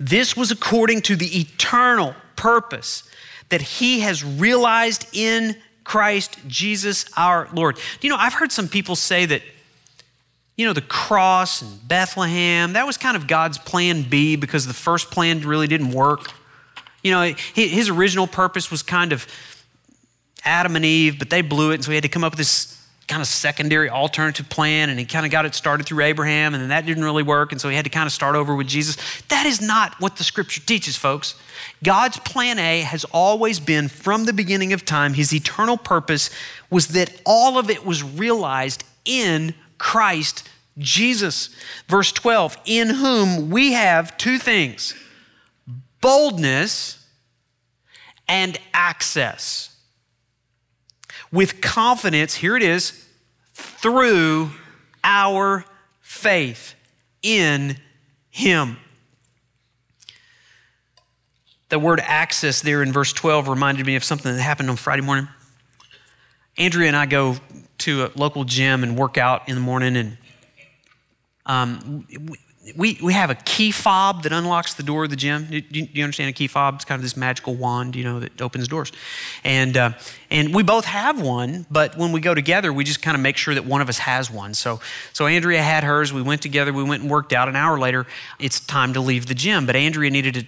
This 0.00 0.36
was 0.36 0.50
according 0.50 1.02
to 1.02 1.16
the 1.16 1.40
eternal 1.40 2.14
purpose 2.36 3.02
that 3.50 3.60
he 3.60 4.00
has 4.00 4.24
realized 4.24 5.06
in 5.12 5.56
Christ 5.84 6.38
Jesus 6.46 7.06
our 7.16 7.48
Lord. 7.52 7.76
Do 7.76 8.06
you 8.06 8.10
know, 8.12 8.18
I've 8.18 8.34
heard 8.34 8.52
some 8.52 8.68
people 8.68 8.96
say 8.96 9.26
that, 9.26 9.42
you 10.58 10.66
know, 10.66 10.72
the 10.72 10.82
cross 10.82 11.62
and 11.62 11.88
Bethlehem, 11.88 12.72
that 12.74 12.84
was 12.84 12.96
kind 12.96 13.16
of 13.16 13.28
God's 13.28 13.56
plan 13.58 14.02
B 14.02 14.34
because 14.34 14.66
the 14.66 14.74
first 14.74 15.10
plan 15.10 15.40
really 15.40 15.68
didn't 15.68 15.92
work. 15.92 16.32
You 17.02 17.12
know, 17.12 17.32
his 17.54 17.88
original 17.88 18.26
purpose 18.26 18.68
was 18.68 18.82
kind 18.82 19.12
of 19.12 19.26
Adam 20.44 20.74
and 20.74 20.84
Eve, 20.84 21.16
but 21.18 21.30
they 21.30 21.42
blew 21.42 21.70
it, 21.70 21.74
and 21.76 21.84
so 21.84 21.92
he 21.92 21.94
had 21.94 22.02
to 22.02 22.08
come 22.08 22.24
up 22.24 22.32
with 22.32 22.38
this 22.38 22.74
kind 23.06 23.22
of 23.22 23.28
secondary 23.28 23.88
alternative 23.88 24.50
plan 24.50 24.90
and 24.90 24.98
he 24.98 25.06
kind 25.06 25.24
of 25.24 25.32
got 25.32 25.46
it 25.46 25.54
started 25.54 25.86
through 25.86 26.04
Abraham 26.04 26.52
and 26.52 26.62
then 26.62 26.68
that 26.68 26.84
didn't 26.84 27.02
really 27.02 27.22
work 27.22 27.52
and 27.52 27.60
so 27.60 27.70
he 27.70 27.74
had 27.74 27.86
to 27.86 27.90
kind 27.90 28.06
of 28.06 28.12
start 28.12 28.36
over 28.36 28.54
with 28.54 28.66
Jesus. 28.66 28.98
That 29.28 29.46
is 29.46 29.62
not 29.62 29.98
what 29.98 30.16
the 30.16 30.24
scripture 30.24 30.60
teaches, 30.60 30.94
folks. 30.94 31.34
God's 31.82 32.18
plan 32.18 32.58
A 32.58 32.82
has 32.82 33.04
always 33.04 33.60
been 33.60 33.88
from 33.88 34.26
the 34.26 34.34
beginning 34.34 34.74
of 34.74 34.84
time, 34.84 35.14
his 35.14 35.32
eternal 35.32 35.78
purpose 35.78 36.28
was 36.68 36.88
that 36.88 37.10
all 37.24 37.58
of 37.58 37.70
it 37.70 37.86
was 37.86 38.02
realized 38.02 38.84
in 39.06 39.54
Christ 39.78 40.48
Jesus. 40.78 41.50
Verse 41.88 42.12
12, 42.12 42.56
in 42.64 42.90
whom 42.90 43.50
we 43.50 43.72
have 43.72 44.16
two 44.16 44.38
things 44.38 44.94
boldness 46.00 47.04
and 48.28 48.58
access 48.72 49.76
with 51.32 51.60
confidence, 51.60 52.36
here 52.36 52.56
it 52.56 52.62
is, 52.62 53.06
through 53.52 54.50
our 55.02 55.64
faith 56.00 56.74
in 57.22 57.76
Him. 58.30 58.76
The 61.68 61.78
word 61.78 62.00
access 62.02 62.62
there 62.62 62.82
in 62.82 62.92
verse 62.92 63.12
12 63.12 63.48
reminded 63.48 63.84
me 63.84 63.96
of 63.96 64.04
something 64.04 64.34
that 64.34 64.40
happened 64.40 64.70
on 64.70 64.76
Friday 64.76 65.02
morning. 65.02 65.28
Andrea 66.58 66.88
and 66.88 66.96
I 66.96 67.06
go 67.06 67.36
to 67.78 68.04
a 68.04 68.10
local 68.16 68.44
gym 68.44 68.82
and 68.82 68.96
work 68.96 69.16
out 69.16 69.48
in 69.48 69.54
the 69.54 69.60
morning, 69.60 69.96
and 69.96 70.18
um, 71.46 72.06
we, 72.76 72.98
we 73.02 73.12
have 73.12 73.30
a 73.30 73.34
key 73.34 73.70
fob 73.70 74.22
that 74.24 74.32
unlocks 74.32 74.74
the 74.74 74.82
door 74.82 75.04
of 75.04 75.10
the 75.10 75.16
gym. 75.16 75.46
Do 75.46 75.56
you, 75.56 75.60
do 75.62 75.88
you, 75.92 76.04
understand 76.04 76.30
a 76.30 76.32
key 76.32 76.46
fob? 76.46 76.76
It's 76.76 76.84
kind 76.84 76.98
of 76.98 77.02
this 77.02 77.16
magical 77.16 77.54
wand, 77.54 77.94
you 77.96 78.04
know, 78.04 78.20
that 78.20 78.40
opens 78.42 78.68
doors. 78.68 78.92
And, 79.44 79.76
uh, 79.76 79.92
and 80.30 80.54
we 80.54 80.62
both 80.62 80.84
have 80.84 81.20
one, 81.20 81.66
but 81.70 81.96
when 81.96 82.12
we 82.12 82.20
go 82.20 82.34
together, 82.34 82.72
we 82.72 82.84
just 82.84 83.02
kind 83.02 83.14
of 83.14 83.20
make 83.20 83.36
sure 83.36 83.54
that 83.54 83.64
one 83.64 83.80
of 83.80 83.88
us 83.88 83.98
has 83.98 84.30
one. 84.30 84.54
So, 84.54 84.80
so 85.12 85.26
Andrea 85.26 85.62
had 85.62 85.84
hers. 85.84 86.12
We 86.12 86.22
went 86.22 86.42
together. 86.42 86.72
We 86.72 86.84
went 86.84 87.02
and 87.02 87.10
worked 87.10 87.32
out. 87.32 87.48
An 87.48 87.56
hour 87.56 87.78
later, 87.78 88.06
it's 88.38 88.60
time 88.60 88.92
to 88.94 89.00
leave 89.00 89.26
the 89.26 89.34
gym. 89.34 89.66
But 89.66 89.76
Andrea 89.76 90.10
needed 90.10 90.46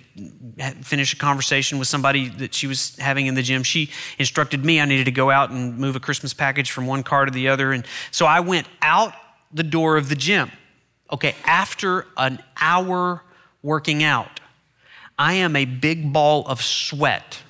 to 0.57 0.75
finish 0.83 1.13
a 1.13 1.17
conversation 1.17 1.79
with 1.79 1.89
somebody 1.89 2.29
that 2.29 2.55
she 2.55 2.67
was 2.67 2.97
having 2.99 3.27
in 3.27 3.35
the 3.35 3.43
gym. 3.43 3.63
She 3.63 3.91
instructed 4.19 4.65
me 4.65 4.81
I 4.81 4.85
needed 4.85 5.05
to 5.05 5.13
go 5.13 5.31
out 5.31 5.51
and 5.51 5.79
move 5.79 5.97
a 5.97 6.01
Christmas 6.01 6.35
package 6.35 6.71
from 6.71 6.87
one 6.87 7.03
car 7.03 7.25
to 7.25 7.31
the 7.31 7.49
other. 7.49 7.73
And 7.73 7.87
so 8.11 8.27
I 8.27 8.41
went 8.41 8.67
out 8.83 9.15
the 9.53 9.63
door 9.63 9.97
of 9.97 10.09
the 10.09 10.15
gym. 10.15 10.51
Okay, 11.13 11.35
after 11.45 12.07
an 12.17 12.41
hour 12.61 13.23
working 13.63 14.03
out, 14.03 14.41
I 15.19 15.35
am 15.35 15.57
a 15.57 15.65
big 15.65 16.13
ball 16.13 16.47
of 16.47 16.63
sweat. 16.63 17.43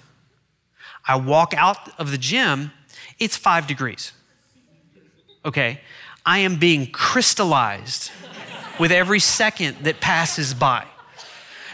I 1.06 1.16
walk 1.16 1.54
out 1.54 1.98
of 1.98 2.10
the 2.10 2.18
gym, 2.18 2.72
it's 3.18 3.36
five 3.36 3.66
degrees. 3.66 4.12
Okay, 5.44 5.80
I 6.24 6.38
am 6.38 6.56
being 6.56 6.90
crystallized 6.90 8.10
with 8.78 8.92
every 8.92 9.20
second 9.20 9.78
that 9.84 10.00
passes 10.00 10.54
by. 10.54 10.86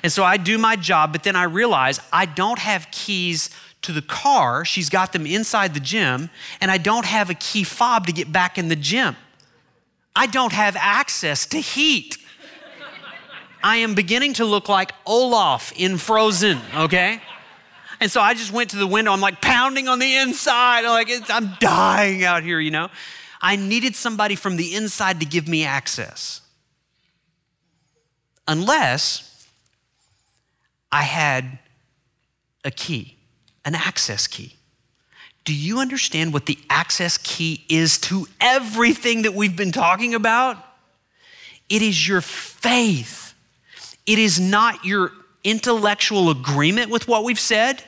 And 0.03 0.12
so 0.12 0.22
I 0.25 0.37
do 0.37 0.59
my 0.59 0.77
job, 0.77 1.12
but 1.12 1.22
then 1.22 1.37
I 1.37 1.44
realize 1.44 2.01
I 2.12 2.27
don't 2.27 2.59
have 2.59 2.90
keys 2.90 3.51
to 3.83 3.92
the 3.92 4.03
car. 4.03 4.64
She's 4.64 4.88
got 4.88 5.12
them 5.12 5.27
inside 5.27 5.75
the 5.75 5.81
gym, 5.81 6.31
and 6.61 6.70
I 6.70 6.79
don't 6.79 7.05
have 7.05 7.31
a 7.31 7.35
key 7.35 7.64
fob 7.64 8.07
to 8.07 8.12
get 8.12 8.33
back 8.33 8.59
in 8.59 8.68
the 8.68 8.77
gym. 8.77 9.16
I 10.17 10.27
don't 10.27 10.53
have 10.53 10.77
access 10.77 11.45
to 11.47 11.59
heat. 11.59 12.17
I 13.63 13.77
am 13.77 13.95
beginning 13.95 14.33
to 14.35 14.45
look 14.45 14.69
like 14.69 14.93
Olaf 15.05 15.73
in 15.77 15.99
Frozen, 15.99 16.59
okay? 16.75 17.21
And 18.01 18.11
so 18.11 18.21
I 18.21 18.35
just 18.35 18.53
went 18.53 18.71
to 18.71 18.77
the 18.77 18.87
window. 18.87 19.13
I'm 19.13 19.21
like 19.21 19.41
pounding 19.43 19.89
on 19.89 19.99
the 19.99 20.17
inside. 20.17 20.85
I'm 20.85 20.91
like, 20.91 21.31
I'm 21.31 21.57
dying 21.61 22.25
out 22.25 22.43
here, 22.43 22.59
you 22.59 22.71
know? 22.71 22.89
I 23.43 23.57
needed 23.57 23.95
somebody 23.95 24.37
from 24.37 24.57
the 24.57 24.75
inside 24.75 25.21
to 25.21 25.27
give 25.27 25.47
me 25.47 25.65
access. 25.65 26.41
Unless 28.49 29.47
I 30.91 31.03
had 31.03 31.59
a 32.65 32.71
key, 32.71 33.17
an 33.65 33.75
access 33.75 34.27
key. 34.27 34.56
Do 35.47 35.55
you 35.55 35.79
understand 35.79 36.33
what 36.33 36.47
the 36.47 36.59
access 36.69 37.19
key 37.19 37.65
is 37.69 37.99
to 37.99 38.27
everything 38.41 39.23
that 39.23 39.33
we've 39.33 39.57
been 39.57 39.71
talking 39.71 40.13
about? 40.13 40.59
It 41.69 41.83
is 41.83 42.07
your 42.07 42.21
faith. 42.21 43.33
It 44.07 44.19
is 44.19 44.41
not 44.41 44.85
your 44.85 45.13
intellectual 45.45 46.31
agreement 46.31 46.91
with 46.91 47.07
what 47.07 47.23
we've 47.23 47.39
said. 47.39 47.85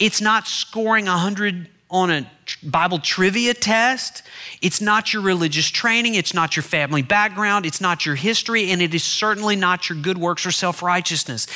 It's 0.00 0.20
not 0.20 0.48
scoring 0.48 1.06
100 1.06 1.68
on 1.90 2.10
a 2.10 2.30
Bible 2.64 2.98
trivia 2.98 3.54
test. 3.54 4.24
It's 4.60 4.80
not 4.80 5.12
your 5.12 5.22
religious 5.22 5.68
training. 5.68 6.16
It's 6.16 6.34
not 6.34 6.56
your 6.56 6.64
family 6.64 7.02
background. 7.02 7.66
It's 7.66 7.80
not 7.80 8.04
your 8.04 8.16
history. 8.16 8.70
And 8.72 8.82
it 8.82 8.94
is 8.94 9.04
certainly 9.04 9.54
not 9.54 9.88
your 9.88 9.98
good 9.98 10.18
works 10.18 10.44
or 10.44 10.50
self 10.50 10.82
righteousness. 10.82 11.46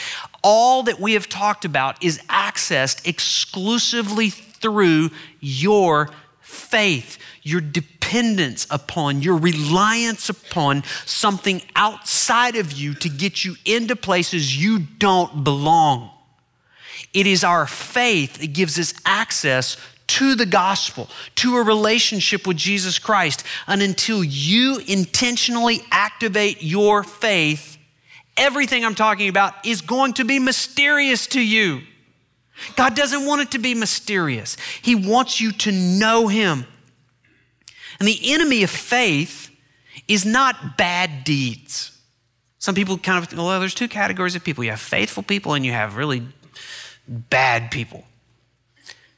All 0.44 0.84
that 0.84 1.00
we 1.00 1.14
have 1.14 1.28
talked 1.28 1.64
about 1.64 2.02
is 2.04 2.18
accessed 2.28 3.04
exclusively 3.04 4.30
through 4.64 5.10
your 5.40 6.08
faith, 6.40 7.18
your 7.42 7.60
dependence 7.60 8.66
upon, 8.70 9.20
your 9.20 9.36
reliance 9.36 10.30
upon 10.30 10.82
something 11.04 11.60
outside 11.76 12.56
of 12.56 12.72
you 12.72 12.94
to 12.94 13.10
get 13.10 13.44
you 13.44 13.56
into 13.66 13.94
places 13.94 14.56
you 14.56 14.78
don't 14.78 15.44
belong. 15.44 16.10
It 17.12 17.26
is 17.26 17.44
our 17.44 17.66
faith 17.66 18.38
that 18.38 18.54
gives 18.54 18.78
us 18.78 18.94
access 19.04 19.76
to 20.06 20.34
the 20.34 20.46
gospel, 20.46 21.10
to 21.34 21.58
a 21.58 21.62
relationship 21.62 22.46
with 22.46 22.56
Jesus 22.56 22.98
Christ. 22.98 23.44
And 23.66 23.82
until 23.82 24.24
you 24.24 24.78
intentionally 24.86 25.82
activate 25.90 26.62
your 26.62 27.04
faith, 27.04 27.76
everything 28.38 28.82
I'm 28.82 28.94
talking 28.94 29.28
about 29.28 29.66
is 29.66 29.82
going 29.82 30.14
to 30.14 30.24
be 30.24 30.38
mysterious 30.38 31.26
to 31.28 31.40
you. 31.42 31.82
God 32.76 32.94
doesn't 32.94 33.26
want 33.26 33.42
it 33.42 33.50
to 33.52 33.58
be 33.58 33.74
mysterious, 33.74 34.56
He 34.82 34.94
wants 34.94 35.40
you 35.40 35.52
to 35.52 35.72
know 35.72 36.28
Him. 36.28 36.66
And 37.98 38.08
the 38.08 38.32
enemy 38.32 38.62
of 38.62 38.70
faith 38.70 39.50
is 40.08 40.24
not 40.26 40.76
bad 40.76 41.24
deeds. 41.24 41.90
Some 42.58 42.74
people 42.74 42.98
kind 42.98 43.22
of, 43.22 43.36
well, 43.36 43.60
there's 43.60 43.74
two 43.74 43.88
categories 43.88 44.34
of 44.34 44.42
people 44.42 44.64
you 44.64 44.70
have 44.70 44.80
faithful 44.80 45.22
people 45.22 45.54
and 45.54 45.64
you 45.64 45.72
have 45.72 45.96
really 45.96 46.26
bad 47.06 47.70
people. 47.70 48.04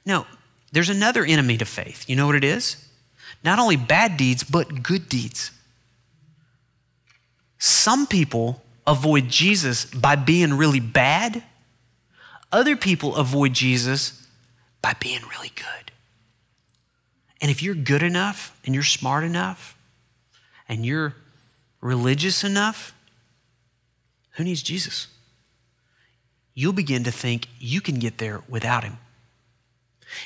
No, 0.04 0.26
there's 0.72 0.88
another 0.88 1.24
enemy 1.24 1.56
to 1.58 1.64
faith. 1.64 2.08
You 2.08 2.16
know 2.16 2.26
what 2.26 2.34
it 2.34 2.44
is? 2.44 2.84
Not 3.44 3.58
only 3.58 3.76
bad 3.76 4.16
deeds, 4.16 4.42
but 4.42 4.82
good 4.82 5.08
deeds. 5.08 5.52
Some 7.58 8.06
people 8.06 8.62
avoid 8.86 9.28
Jesus 9.28 9.84
by 9.84 10.16
being 10.16 10.54
really 10.54 10.80
bad, 10.80 11.42
other 12.52 12.76
people 12.76 13.16
avoid 13.16 13.52
Jesus 13.52 14.26
by 14.82 14.94
being 15.00 15.22
really 15.30 15.52
good. 15.54 15.92
And 17.40 17.50
if 17.50 17.62
you're 17.62 17.74
good 17.74 18.02
enough 18.02 18.58
and 18.64 18.74
you're 18.74 18.84
smart 18.84 19.24
enough 19.24 19.76
and 20.68 20.86
you're 20.86 21.14
religious 21.80 22.44
enough, 22.44 22.94
who 24.32 24.44
needs 24.44 24.62
Jesus? 24.62 25.08
You'll 26.54 26.72
begin 26.72 27.04
to 27.04 27.10
think 27.10 27.46
you 27.58 27.80
can 27.80 27.98
get 27.98 28.18
there 28.18 28.42
without 28.48 28.84
him. 28.84 28.98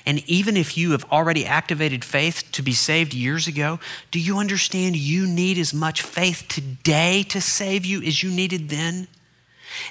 And 0.04 0.22
even 0.28 0.56
if 0.56 0.76
you 0.76 0.92
have 0.92 1.04
already 1.10 1.46
activated 1.46 2.04
faith 2.04 2.44
to 2.52 2.62
be 2.62 2.72
saved 2.72 3.14
years 3.14 3.46
ago, 3.46 3.80
do 4.10 4.20
you 4.20 4.38
understand 4.38 4.96
you 4.96 5.26
need 5.26 5.58
as 5.58 5.72
much 5.72 6.02
faith 6.02 6.46
today 6.48 7.22
to 7.24 7.40
save 7.40 7.84
you 7.84 8.02
as 8.02 8.22
you 8.22 8.30
needed 8.30 8.68
then? 8.68 9.08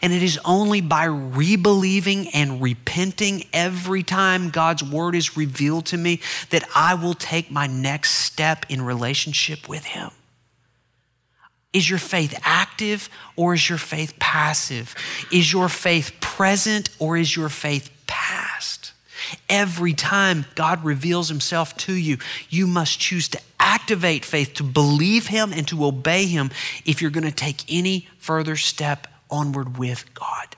And 0.01 0.13
it 0.13 0.23
is 0.23 0.39
only 0.45 0.81
by 0.81 1.05
rebelieving 1.05 2.29
and 2.29 2.61
repenting 2.61 3.45
every 3.53 4.03
time 4.03 4.49
God's 4.49 4.83
word 4.83 5.15
is 5.15 5.37
revealed 5.37 5.85
to 5.87 5.97
me 5.97 6.21
that 6.49 6.63
I 6.75 6.95
will 6.95 7.13
take 7.13 7.51
my 7.51 7.67
next 7.67 8.11
step 8.11 8.65
in 8.69 8.81
relationship 8.81 9.67
with 9.67 9.85
Him. 9.85 10.11
Is 11.71 11.89
your 11.89 11.99
faith 11.99 12.37
active 12.43 13.09
or 13.35 13.53
is 13.53 13.69
your 13.69 13.77
faith 13.77 14.17
passive? 14.19 14.95
Is 15.31 15.53
your 15.53 15.69
faith 15.69 16.13
present 16.19 16.89
or 16.97 17.15
is 17.15 17.35
your 17.35 17.49
faith 17.49 17.91
past? 18.07 18.93
Every 19.47 19.93
time 19.93 20.45
God 20.55 20.83
reveals 20.83 21.29
himself 21.29 21.77
to 21.77 21.93
you, 21.93 22.17
you 22.49 22.65
must 22.65 22.99
choose 22.99 23.27
to 23.29 23.41
activate 23.59 24.25
faith, 24.25 24.55
to 24.55 24.63
believe 24.63 25.27
him, 25.27 25.53
and 25.53 25.67
to 25.67 25.85
obey 25.85 26.25
him 26.25 26.49
if 26.85 27.01
you're 27.01 27.11
going 27.11 27.23
to 27.23 27.31
take 27.31 27.63
any 27.69 28.07
further 28.17 28.55
step 28.55 29.07
onward 29.29 29.77
with 29.77 30.13
God. 30.13 30.55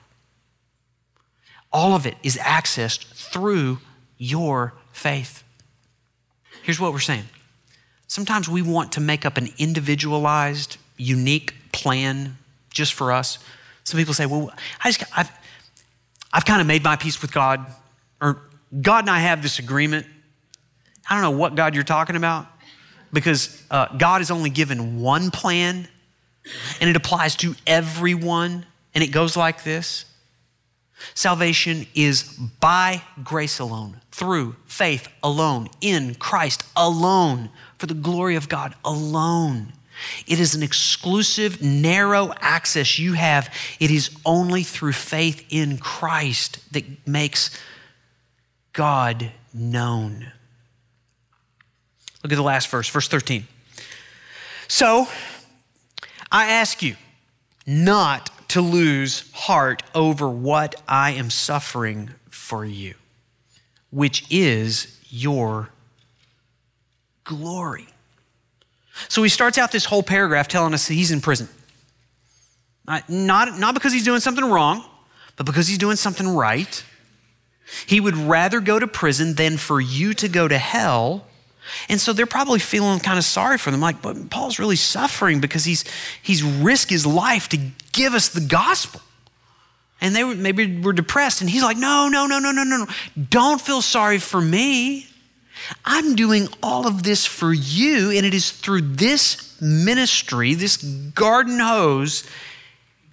All 1.72 1.94
of 1.94 2.06
it 2.06 2.16
is 2.22 2.36
accessed 2.36 3.04
through 3.04 3.78
your 4.18 4.74
faith. 4.92 5.42
Here's 6.62 6.78
what 6.78 6.92
we're 6.92 7.00
saying 7.00 7.24
sometimes 8.06 8.46
we 8.48 8.60
want 8.60 8.92
to 8.92 9.00
make 9.00 9.24
up 9.24 9.38
an 9.38 9.48
individualized, 9.56 10.76
unique 10.98 11.54
plan 11.72 12.36
just 12.70 12.92
for 12.92 13.10
us. 13.10 13.38
Some 13.84 13.98
people 13.98 14.12
say, 14.14 14.26
well, 14.26 14.52
I 14.84 14.90
just, 14.92 15.04
I've, 15.16 15.30
I've 16.32 16.44
kind 16.44 16.60
of 16.60 16.66
made 16.66 16.84
my 16.84 16.96
peace 16.96 17.22
with 17.22 17.32
God, 17.32 17.66
or 18.20 18.42
God 18.80 19.04
and 19.04 19.10
I 19.10 19.18
have 19.20 19.42
this 19.42 19.58
agreement. 19.58 20.06
I 21.08 21.14
don't 21.14 21.22
know 21.22 21.38
what 21.38 21.54
God 21.54 21.74
you're 21.74 21.84
talking 21.84 22.16
about 22.16 22.46
because 23.12 23.62
uh, 23.70 23.86
God 23.96 24.18
has 24.20 24.30
only 24.30 24.50
given 24.50 25.00
one 25.00 25.30
plan 25.30 25.88
and 26.80 26.90
it 26.90 26.96
applies 26.96 27.36
to 27.36 27.54
everyone. 27.66 28.66
And 28.94 29.02
it 29.02 29.08
goes 29.08 29.36
like 29.36 29.64
this 29.64 30.04
Salvation 31.14 31.86
is 31.94 32.22
by 32.60 33.02
grace 33.22 33.58
alone, 33.58 34.00
through 34.10 34.56
faith 34.66 35.08
alone, 35.22 35.68
in 35.80 36.14
Christ 36.14 36.64
alone, 36.76 37.50
for 37.78 37.86
the 37.86 37.94
glory 37.94 38.36
of 38.36 38.48
God 38.48 38.74
alone. 38.84 39.72
It 40.26 40.40
is 40.40 40.54
an 40.54 40.62
exclusive, 40.62 41.62
narrow 41.62 42.32
access 42.40 42.98
you 42.98 43.12
have. 43.12 43.52
It 43.78 43.90
is 43.90 44.10
only 44.24 44.62
through 44.62 44.92
faith 44.92 45.44
in 45.50 45.78
Christ 45.78 46.58
that 46.72 46.84
makes 47.06 47.50
God 48.72 49.30
known. 49.52 50.32
Look 52.22 52.32
at 52.32 52.36
the 52.36 52.42
last 52.42 52.68
verse, 52.68 52.88
verse 52.88 53.08
13. 53.08 53.46
So, 54.68 55.08
I 56.32 56.46
ask 56.46 56.82
you 56.82 56.96
not 57.66 58.30
to 58.48 58.62
lose 58.62 59.30
heart 59.32 59.82
over 59.94 60.28
what 60.28 60.80
I 60.88 61.10
am 61.12 61.28
suffering 61.30 62.10
for 62.30 62.64
you, 62.64 62.94
which 63.90 64.24
is 64.30 64.98
your 65.10 65.68
glory. 67.24 67.86
So 69.08 69.22
he 69.22 69.28
starts 69.28 69.58
out 69.58 69.72
this 69.72 69.84
whole 69.84 70.02
paragraph 70.02 70.48
telling 70.48 70.74
us 70.74 70.88
he's 70.88 71.10
in 71.10 71.20
prison. 71.20 71.48
Not, 73.08 73.58
not 73.58 73.74
because 73.74 73.92
he's 73.92 74.04
doing 74.04 74.20
something 74.20 74.44
wrong, 74.44 74.84
but 75.36 75.46
because 75.46 75.68
he's 75.68 75.78
doing 75.78 75.96
something 75.96 76.28
right. 76.28 76.84
He 77.86 78.00
would 78.00 78.16
rather 78.16 78.60
go 78.60 78.78
to 78.78 78.86
prison 78.86 79.34
than 79.34 79.56
for 79.56 79.80
you 79.80 80.14
to 80.14 80.28
go 80.28 80.48
to 80.48 80.58
hell. 80.58 81.26
And 81.88 82.00
so 82.00 82.12
they're 82.12 82.26
probably 82.26 82.58
feeling 82.58 82.98
kind 83.00 83.18
of 83.18 83.24
sorry 83.24 83.58
for 83.58 83.70
them, 83.70 83.80
like, 83.80 84.02
but 84.02 84.30
Paul's 84.30 84.58
really 84.58 84.76
suffering 84.76 85.40
because 85.40 85.64
he's 85.64 85.84
he's 86.22 86.42
risked 86.42 86.90
his 86.90 87.06
life 87.06 87.48
to 87.50 87.58
give 87.92 88.14
us 88.14 88.28
the 88.28 88.40
gospel. 88.40 89.00
And 90.00 90.16
they 90.16 90.24
were, 90.24 90.34
maybe 90.34 90.80
were 90.80 90.92
depressed, 90.92 91.40
and 91.40 91.48
he's 91.48 91.62
like, 91.62 91.76
no, 91.76 92.08
no, 92.08 92.26
no, 92.26 92.40
no, 92.40 92.50
no, 92.50 92.64
no, 92.64 92.76
no. 92.78 92.86
Don't 93.30 93.60
feel 93.60 93.80
sorry 93.80 94.18
for 94.18 94.40
me. 94.40 95.06
I'm 95.84 96.16
doing 96.16 96.48
all 96.60 96.88
of 96.88 97.04
this 97.04 97.24
for 97.24 97.52
you, 97.52 98.10
and 98.10 98.26
it 98.26 98.34
is 98.34 98.50
through 98.50 98.80
this 98.80 99.60
ministry, 99.60 100.54
this 100.54 100.78
garden 100.78 101.60
hose, 101.60 102.26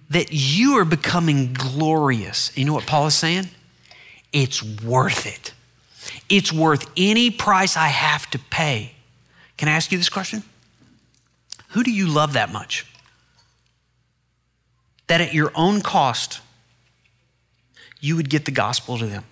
that 0.08 0.32
you 0.32 0.78
are 0.78 0.84
becoming 0.84 1.52
glorious. 1.52 2.50
You 2.56 2.64
know 2.64 2.72
what 2.72 2.86
Paul 2.86 3.06
is 3.06 3.14
saying? 3.14 3.46
it's 4.32 4.62
worth 4.62 5.26
it. 5.26 5.52
It's 6.28 6.52
worth 6.52 6.90
any 6.96 7.30
price 7.30 7.76
I 7.76 7.88
have 7.88 8.28
to 8.30 8.38
pay. 8.38 8.94
Can 9.56 9.68
I 9.68 9.72
ask 9.72 9.92
you 9.92 9.98
this 9.98 10.08
question? 10.08 10.42
Who 11.70 11.82
do 11.82 11.90
you 11.90 12.06
love 12.06 12.32
that 12.32 12.52
much? 12.52 12.86
That 15.06 15.20
at 15.20 15.34
your 15.34 15.52
own 15.54 15.80
cost, 15.80 16.40
you 18.00 18.16
would 18.16 18.30
get 18.30 18.44
the 18.44 18.50
gospel 18.50 18.98
to 18.98 19.06
them 19.06 19.24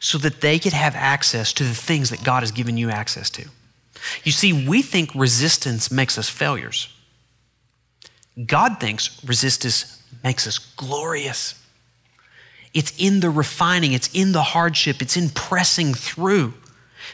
so 0.00 0.18
that 0.18 0.40
they 0.40 0.58
could 0.58 0.72
have 0.72 0.94
access 0.94 1.52
to 1.54 1.64
the 1.64 1.74
things 1.74 2.10
that 2.10 2.22
God 2.22 2.42
has 2.42 2.52
given 2.52 2.76
you 2.76 2.90
access 2.90 3.30
to. 3.30 3.48
You 4.24 4.32
see, 4.32 4.52
we 4.68 4.82
think 4.82 5.14
resistance 5.14 5.90
makes 5.90 6.18
us 6.18 6.28
failures. 6.28 6.92
God 8.44 8.78
thinks 8.78 9.22
resistance 9.24 10.02
makes 10.22 10.46
us 10.46 10.58
glorious. 10.58 11.54
It's 12.74 12.92
in 12.98 13.20
the 13.20 13.30
refining, 13.30 13.92
it's 13.92 14.10
in 14.12 14.32
the 14.32 14.42
hardship, 14.42 15.00
it's 15.00 15.16
in 15.16 15.30
pressing 15.30 15.94
through 15.94 16.54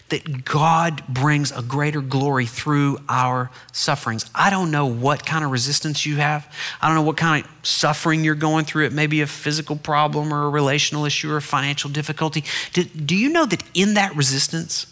that 0.08 0.44
God 0.44 1.06
brings 1.08 1.52
a 1.52 1.62
greater 1.62 2.00
glory 2.00 2.46
through 2.46 2.98
our 3.08 3.50
sufferings. 3.72 4.30
I 4.34 4.50
don't 4.50 4.70
know 4.70 4.86
what 4.86 5.24
kind 5.24 5.44
of 5.44 5.50
resistance 5.50 6.04
you 6.04 6.16
have. 6.16 6.52
I 6.80 6.88
don't 6.88 6.96
know 6.96 7.02
what 7.02 7.16
kind 7.16 7.44
of 7.44 7.50
suffering 7.66 8.24
you're 8.24 8.34
going 8.34 8.64
through. 8.64 8.86
It 8.86 8.92
may 8.92 9.06
be 9.06 9.20
a 9.22 9.26
physical 9.26 9.76
problem 9.76 10.32
or 10.32 10.44
a 10.44 10.50
relational 10.50 11.04
issue 11.04 11.32
or 11.32 11.38
a 11.38 11.42
financial 11.42 11.90
difficulty. 11.90 12.44
Do, 12.72 12.84
do 12.84 13.16
you 13.16 13.30
know 13.30 13.46
that 13.46 13.62
in 13.74 13.94
that 13.94 14.14
resistance, 14.14 14.86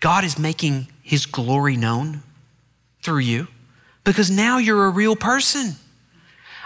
God 0.00 0.24
is 0.24 0.38
making 0.38 0.88
his 1.02 1.26
glory 1.26 1.76
known 1.76 2.22
through 3.02 3.20
you? 3.20 3.48
Because 4.04 4.30
now 4.30 4.58
you're 4.58 4.86
a 4.86 4.90
real 4.90 5.16
person. 5.16 5.76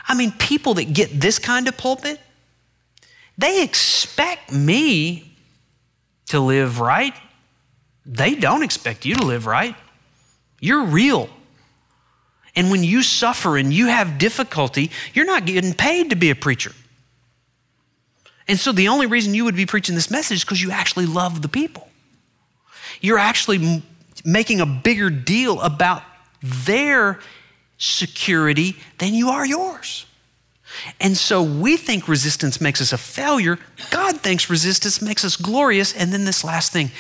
I 0.09 0.15
mean, 0.15 0.33
people 0.33 0.75
that 0.75 0.93
get 0.93 1.21
this 1.21 1.39
kind 1.39 1.69
of 1.69 1.77
pulpit, 1.77 2.21
they 3.39 3.63
expect 3.63 4.53
me 4.53 5.37
to 6.27 6.41
live 6.41 6.81
right. 6.81 7.15
They 8.05 8.35
don't 8.35 8.63
expect 8.63 9.05
you 9.05 9.15
to 9.15 9.25
live 9.25 9.47
right. 9.47 9.77
You're 10.61 10.85
real. 10.85 11.31
And 12.57 12.71
when 12.71 12.83
you 12.83 13.03
suffer 13.03 13.57
and 13.57 13.73
you 13.73 13.87
have 13.87 14.19
difficulty, 14.19 14.91
you're 15.15 15.25
not 15.25 15.47
getting 15.47 15.73
paid 15.73 16.11
to 16.11 16.17
be 16.17 16.31
a 16.31 16.35
preacher. 16.35 16.73
And 18.49 18.59
so 18.59 18.73
the 18.73 18.89
only 18.89 19.07
reason 19.07 19.35
you 19.35 19.45
would 19.45 19.55
be 19.55 19.67
preaching 19.67 19.95
this 19.95 20.11
message 20.11 20.39
is 20.39 20.45
because 20.45 20.61
you 20.61 20.73
actually 20.73 21.07
love 21.07 21.43
the 21.43 21.49
people. 21.49 21.89
You're 23.01 23.19
actually 23.19 23.85
making 24.25 24.61
a 24.61 24.67
bigger 24.67 25.11
deal 25.11 25.61
about 25.61 26.03
their 26.43 27.21
security 27.77 28.77
than 28.99 29.15
you 29.15 29.29
are 29.29 29.47
yours. 29.47 30.07
And 31.01 31.17
so 31.17 31.43
we 31.43 31.77
think 31.77 32.09
resistance 32.09 32.61
makes 32.61 32.81
us 32.81 32.93
a 32.93 32.99
failure. 32.99 33.59
God 33.91 34.21
thinks 34.21 34.51
resistance 34.51 35.03
makes 35.03 35.25
us 35.25 35.37
glorious. 35.37 35.95
And 35.95 36.13
then 36.13 36.25
this 36.25 36.45
last 36.45 36.73
thing 36.73 36.91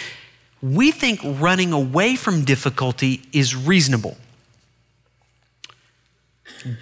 we 0.60 0.90
think 0.90 1.20
running 1.22 1.72
away 1.72 2.16
from 2.16 2.44
difficulty 2.44 3.22
is 3.32 3.54
reasonable. 3.54 4.16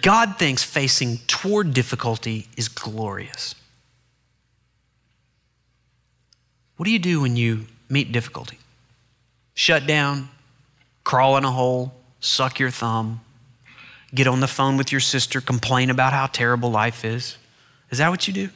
God 0.01 0.39
thinks 0.39 0.63
facing 0.63 1.19
toward 1.27 1.73
difficulty 1.73 2.47
is 2.57 2.67
glorious. 2.67 3.53
What 6.77 6.85
do 6.85 6.91
you 6.91 6.99
do 6.99 7.21
when 7.21 7.35
you 7.35 7.65
meet 7.89 8.11
difficulty? 8.11 8.57
Shut 9.53 9.85
down, 9.85 10.29
crawl 11.03 11.37
in 11.37 11.43
a 11.43 11.51
hole, 11.51 11.93
suck 12.19 12.59
your 12.59 12.71
thumb, 12.71 13.21
get 14.17 14.27
on 14.27 14.39
the 14.39 14.47
phone 14.47 14.77
with 14.77 14.91
your 14.91 15.01
sister, 15.01 15.39
complain 15.39 15.89
about 15.89 16.11
how 16.11 16.27
terrible 16.27 16.71
life 16.71 17.05
is? 17.05 17.37
Is 17.89 17.99
that 17.99 18.09
what 18.09 18.27
you 18.27 18.33
do? 18.33 18.49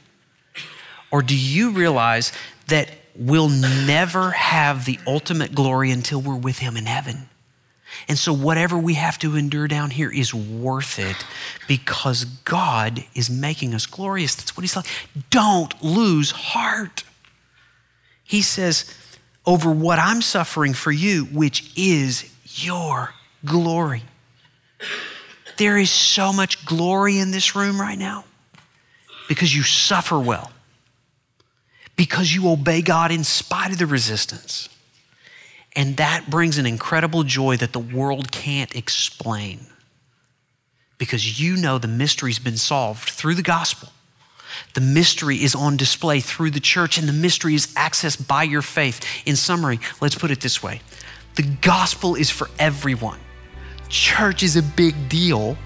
Or 1.10 1.22
do 1.22 1.36
you 1.36 1.70
realize 1.70 2.32
that 2.68 2.90
we'll 3.14 3.48
never 3.48 4.30
have 4.30 4.84
the 4.84 4.98
ultimate 5.06 5.54
glory 5.54 5.90
until 5.90 6.20
we're 6.20 6.36
with 6.36 6.58
Him 6.58 6.76
in 6.76 6.86
heaven? 6.86 7.28
And 8.08 8.18
so, 8.18 8.32
whatever 8.32 8.76
we 8.78 8.94
have 8.94 9.18
to 9.18 9.36
endure 9.36 9.68
down 9.68 9.90
here 9.90 10.10
is 10.10 10.34
worth 10.34 10.98
it 10.98 11.16
because 11.68 12.24
God 12.24 13.04
is 13.14 13.30
making 13.30 13.74
us 13.74 13.86
glorious. 13.86 14.34
That's 14.34 14.56
what 14.56 14.62
He's 14.62 14.74
like. 14.74 14.86
Don't 15.30 15.80
lose 15.82 16.30
heart. 16.30 17.04
He 18.24 18.40
says, 18.40 18.92
over 19.44 19.70
what 19.70 19.98
I'm 19.98 20.22
suffering 20.22 20.72
for 20.72 20.92
you, 20.92 21.24
which 21.26 21.70
is 21.76 22.32
your 22.44 23.12
glory. 23.44 24.02
There 25.56 25.78
is 25.78 25.90
so 25.90 26.32
much 26.32 26.64
glory 26.64 27.18
in 27.18 27.30
this 27.30 27.54
room 27.54 27.80
right 27.80 27.98
now 27.98 28.24
because 29.28 29.54
you 29.54 29.62
suffer 29.62 30.18
well, 30.18 30.52
because 31.96 32.34
you 32.34 32.50
obey 32.50 32.82
God 32.82 33.10
in 33.10 33.24
spite 33.24 33.72
of 33.72 33.78
the 33.78 33.86
resistance. 33.86 34.68
And 35.74 35.96
that 35.96 36.28
brings 36.28 36.58
an 36.58 36.66
incredible 36.66 37.22
joy 37.22 37.56
that 37.56 37.72
the 37.72 37.78
world 37.78 38.30
can't 38.30 38.74
explain 38.74 39.66
because 40.98 41.40
you 41.40 41.56
know 41.56 41.78
the 41.78 41.88
mystery's 41.88 42.38
been 42.38 42.56
solved 42.56 43.08
through 43.08 43.34
the 43.34 43.42
gospel. 43.42 43.88
The 44.74 44.80
mystery 44.80 45.36
is 45.36 45.54
on 45.54 45.76
display 45.76 46.20
through 46.20 46.50
the 46.50 46.60
church, 46.60 46.98
and 46.98 47.08
the 47.08 47.12
mystery 47.12 47.54
is 47.54 47.68
accessed 47.68 48.28
by 48.28 48.42
your 48.42 48.62
faith. 48.62 49.04
In 49.26 49.34
summary, 49.34 49.80
let's 50.00 50.14
put 50.14 50.30
it 50.30 50.40
this 50.40 50.62
way 50.62 50.80
the 51.34 51.42
gospel 51.42 52.14
is 52.14 52.30
for 52.30 52.50
everyone 52.58 53.18
church 53.92 54.42
is 54.42 54.56
a 54.56 54.62
big 54.62 55.08
deal. 55.08 55.56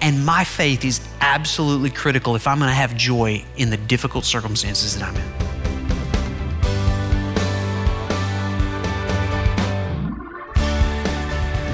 And 0.00 0.24
my 0.24 0.42
faith 0.42 0.84
is 0.84 1.06
absolutely 1.20 1.90
critical 1.90 2.34
if 2.34 2.46
I'm 2.46 2.58
going 2.58 2.70
to 2.70 2.74
have 2.74 2.96
joy 2.96 3.44
in 3.58 3.68
the 3.68 3.76
difficult 3.76 4.24
circumstances 4.24 4.98
that 4.98 5.06
I'm 5.06 5.14
in. 5.14 5.30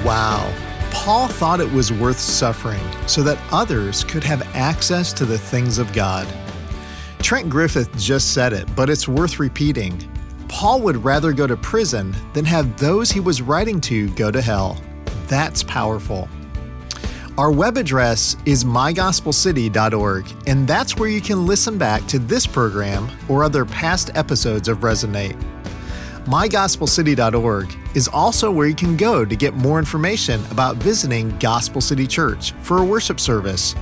Wow. 0.05 0.53
Paul 0.91 1.29
thought 1.29 1.61
it 1.61 1.71
was 1.71 1.93
worth 1.93 2.19
suffering 2.19 2.83
so 3.07 3.23
that 3.23 3.39
others 3.51 4.03
could 4.03 4.25
have 4.25 4.41
access 4.53 5.13
to 5.13 5.25
the 5.25 5.37
things 5.37 5.77
of 5.77 5.93
God. 5.93 6.27
Trent 7.19 7.49
Griffith 7.49 7.97
just 7.97 8.33
said 8.33 8.51
it, 8.51 8.67
but 8.75 8.89
it's 8.89 9.07
worth 9.07 9.39
repeating. 9.39 9.97
Paul 10.49 10.81
would 10.81 10.97
rather 10.97 11.31
go 11.31 11.47
to 11.47 11.55
prison 11.55 12.13
than 12.33 12.43
have 12.43 12.77
those 12.77 13.09
he 13.09 13.21
was 13.21 13.41
writing 13.41 13.79
to 13.81 14.09
go 14.15 14.31
to 14.31 14.41
hell. 14.41 14.81
That's 15.27 15.63
powerful. 15.63 16.27
Our 17.37 17.51
web 17.51 17.77
address 17.77 18.35
is 18.45 18.63
mygospelcity.org, 18.63 20.25
and 20.47 20.67
that's 20.67 20.97
where 20.97 21.09
you 21.09 21.21
can 21.21 21.45
listen 21.45 21.77
back 21.77 22.07
to 22.07 22.17
this 22.17 22.47
program 22.47 23.09
or 23.29 23.43
other 23.43 23.63
past 23.63 24.09
episodes 24.15 24.67
of 24.67 24.79
Resonate. 24.79 25.39
MyGospelCity.org 26.25 27.73
is 27.95 28.09
also 28.09 28.51
where 28.51 28.67
you 28.67 28.75
can 28.75 28.97
go 28.97 29.23
to 29.23 29.35
get 29.35 29.53
more 29.53 29.79
information 29.79 30.43
about 30.51 30.75
visiting 30.75 31.29
Gospel 31.37 31.79
City 31.79 32.05
Church 32.05 32.51
for 32.61 32.79
a 32.79 32.83
worship 32.83 33.19
service. 33.19 33.75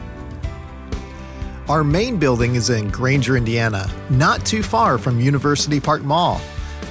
Our 1.67 1.83
main 1.83 2.17
building 2.17 2.53
is 2.53 2.69
in 2.69 2.89
Granger, 2.89 3.35
Indiana, 3.35 3.89
not 4.11 4.45
too 4.45 4.61
far 4.61 4.99
from 4.99 5.19
University 5.19 5.79
Park 5.79 6.03
Mall, 6.03 6.39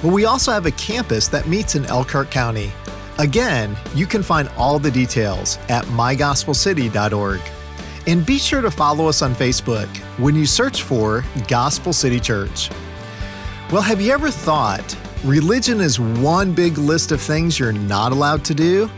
but 0.01 0.11
we 0.11 0.25
also 0.25 0.51
have 0.51 0.65
a 0.65 0.71
campus 0.71 1.29
that 1.29 1.47
meets 1.47 1.75
in 1.75 1.85
Elkhart 1.85 2.31
County. 2.31 2.73
Again, 3.17 3.77
you 3.93 4.05
can 4.05 4.21
find 4.21 4.49
all 4.57 4.77
the 4.77 4.91
details 4.91 5.57
at 5.69 5.85
mygospelcity.org. 5.85 7.41
And 8.07 8.25
be 8.25 8.37
sure 8.37 8.61
to 8.61 8.69
follow 8.69 9.07
us 9.07 9.21
on 9.21 9.33
Facebook 9.33 9.87
when 10.19 10.35
you 10.35 10.45
search 10.45 10.83
for 10.83 11.23
Gospel 11.47 11.93
City 11.93 12.19
Church. 12.19 12.69
Well, 13.71 13.81
have 13.81 14.01
you 14.01 14.11
ever 14.11 14.29
thought 14.29 14.95
religion 15.23 15.81
is 15.81 15.99
one 15.99 16.53
big 16.53 16.77
list 16.77 17.11
of 17.11 17.21
things 17.21 17.57
you're 17.57 17.71
not 17.71 18.11
allowed 18.11 18.43
to 18.45 18.53
do? 18.53 18.89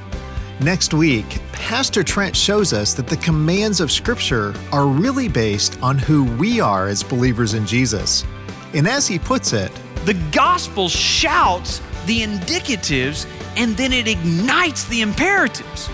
Next 0.60 0.94
week, 0.94 1.40
Pastor 1.52 2.04
Trent 2.04 2.36
shows 2.36 2.74
us 2.74 2.96
that 2.96 3.08
the 3.08 3.18
commands 3.18 3.80
of 3.80 3.92
Scripture 3.92 4.56
are 4.72 4.88
really 4.88 5.30
based 5.30 5.78
on 5.84 5.98
who 5.98 6.26
we 6.38 6.60
are 6.60 6.88
as 6.88 7.04
believers 7.04 7.54
in 7.54 7.66
Jesus. 7.68 8.26
And 8.74 8.88
as 8.88 9.08
he 9.08 9.20
puts 9.20 9.54
it, 9.54 9.72
the 10.06 10.16
gospel 10.32 10.90
shouts 10.90 11.82
the 12.08 12.22
indicatives 12.22 13.28
and 13.58 13.76
then 13.76 13.92
it 13.92 14.08
ignites 14.08 14.86
the 14.86 15.02
imperatives. 15.02 15.90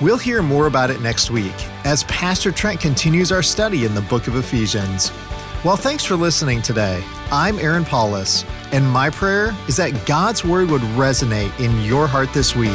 We'll 0.00 0.16
hear 0.16 0.42
more 0.42 0.66
about 0.66 0.90
it 0.90 1.00
next 1.02 1.30
week 1.30 1.54
as 1.84 2.04
Pastor 2.04 2.52
Trent 2.52 2.80
continues 2.80 3.32
our 3.32 3.42
study 3.42 3.84
in 3.84 3.94
the 3.94 4.00
book 4.02 4.28
of 4.28 4.36
Ephesians. 4.36 5.12
Well, 5.62 5.76
thanks 5.76 6.04
for 6.04 6.16
listening 6.16 6.62
today. 6.62 7.04
I'm 7.30 7.58
Aaron 7.58 7.84
Paulus, 7.84 8.44
and 8.72 8.88
my 8.88 9.10
prayer 9.10 9.54
is 9.68 9.76
that 9.76 10.06
God's 10.06 10.42
word 10.42 10.70
would 10.70 10.80
resonate 10.96 11.58
in 11.60 11.82
your 11.82 12.06
heart 12.06 12.32
this 12.32 12.56
week. 12.56 12.70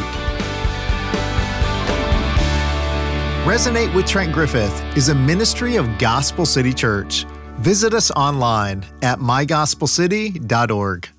Resonate 3.46 3.94
with 3.96 4.06
Trent 4.06 4.34
Griffith 4.34 4.84
is 4.96 5.10
a 5.10 5.16
ministry 5.16 5.78
of 5.78 5.98
Gospel 5.98 6.46
City 6.46 6.74
Church. 6.74 7.26
Visit 7.58 7.94
us 7.94 8.12
online 8.12 8.86
at 9.02 9.20
mygospelcity.org. 9.20 11.15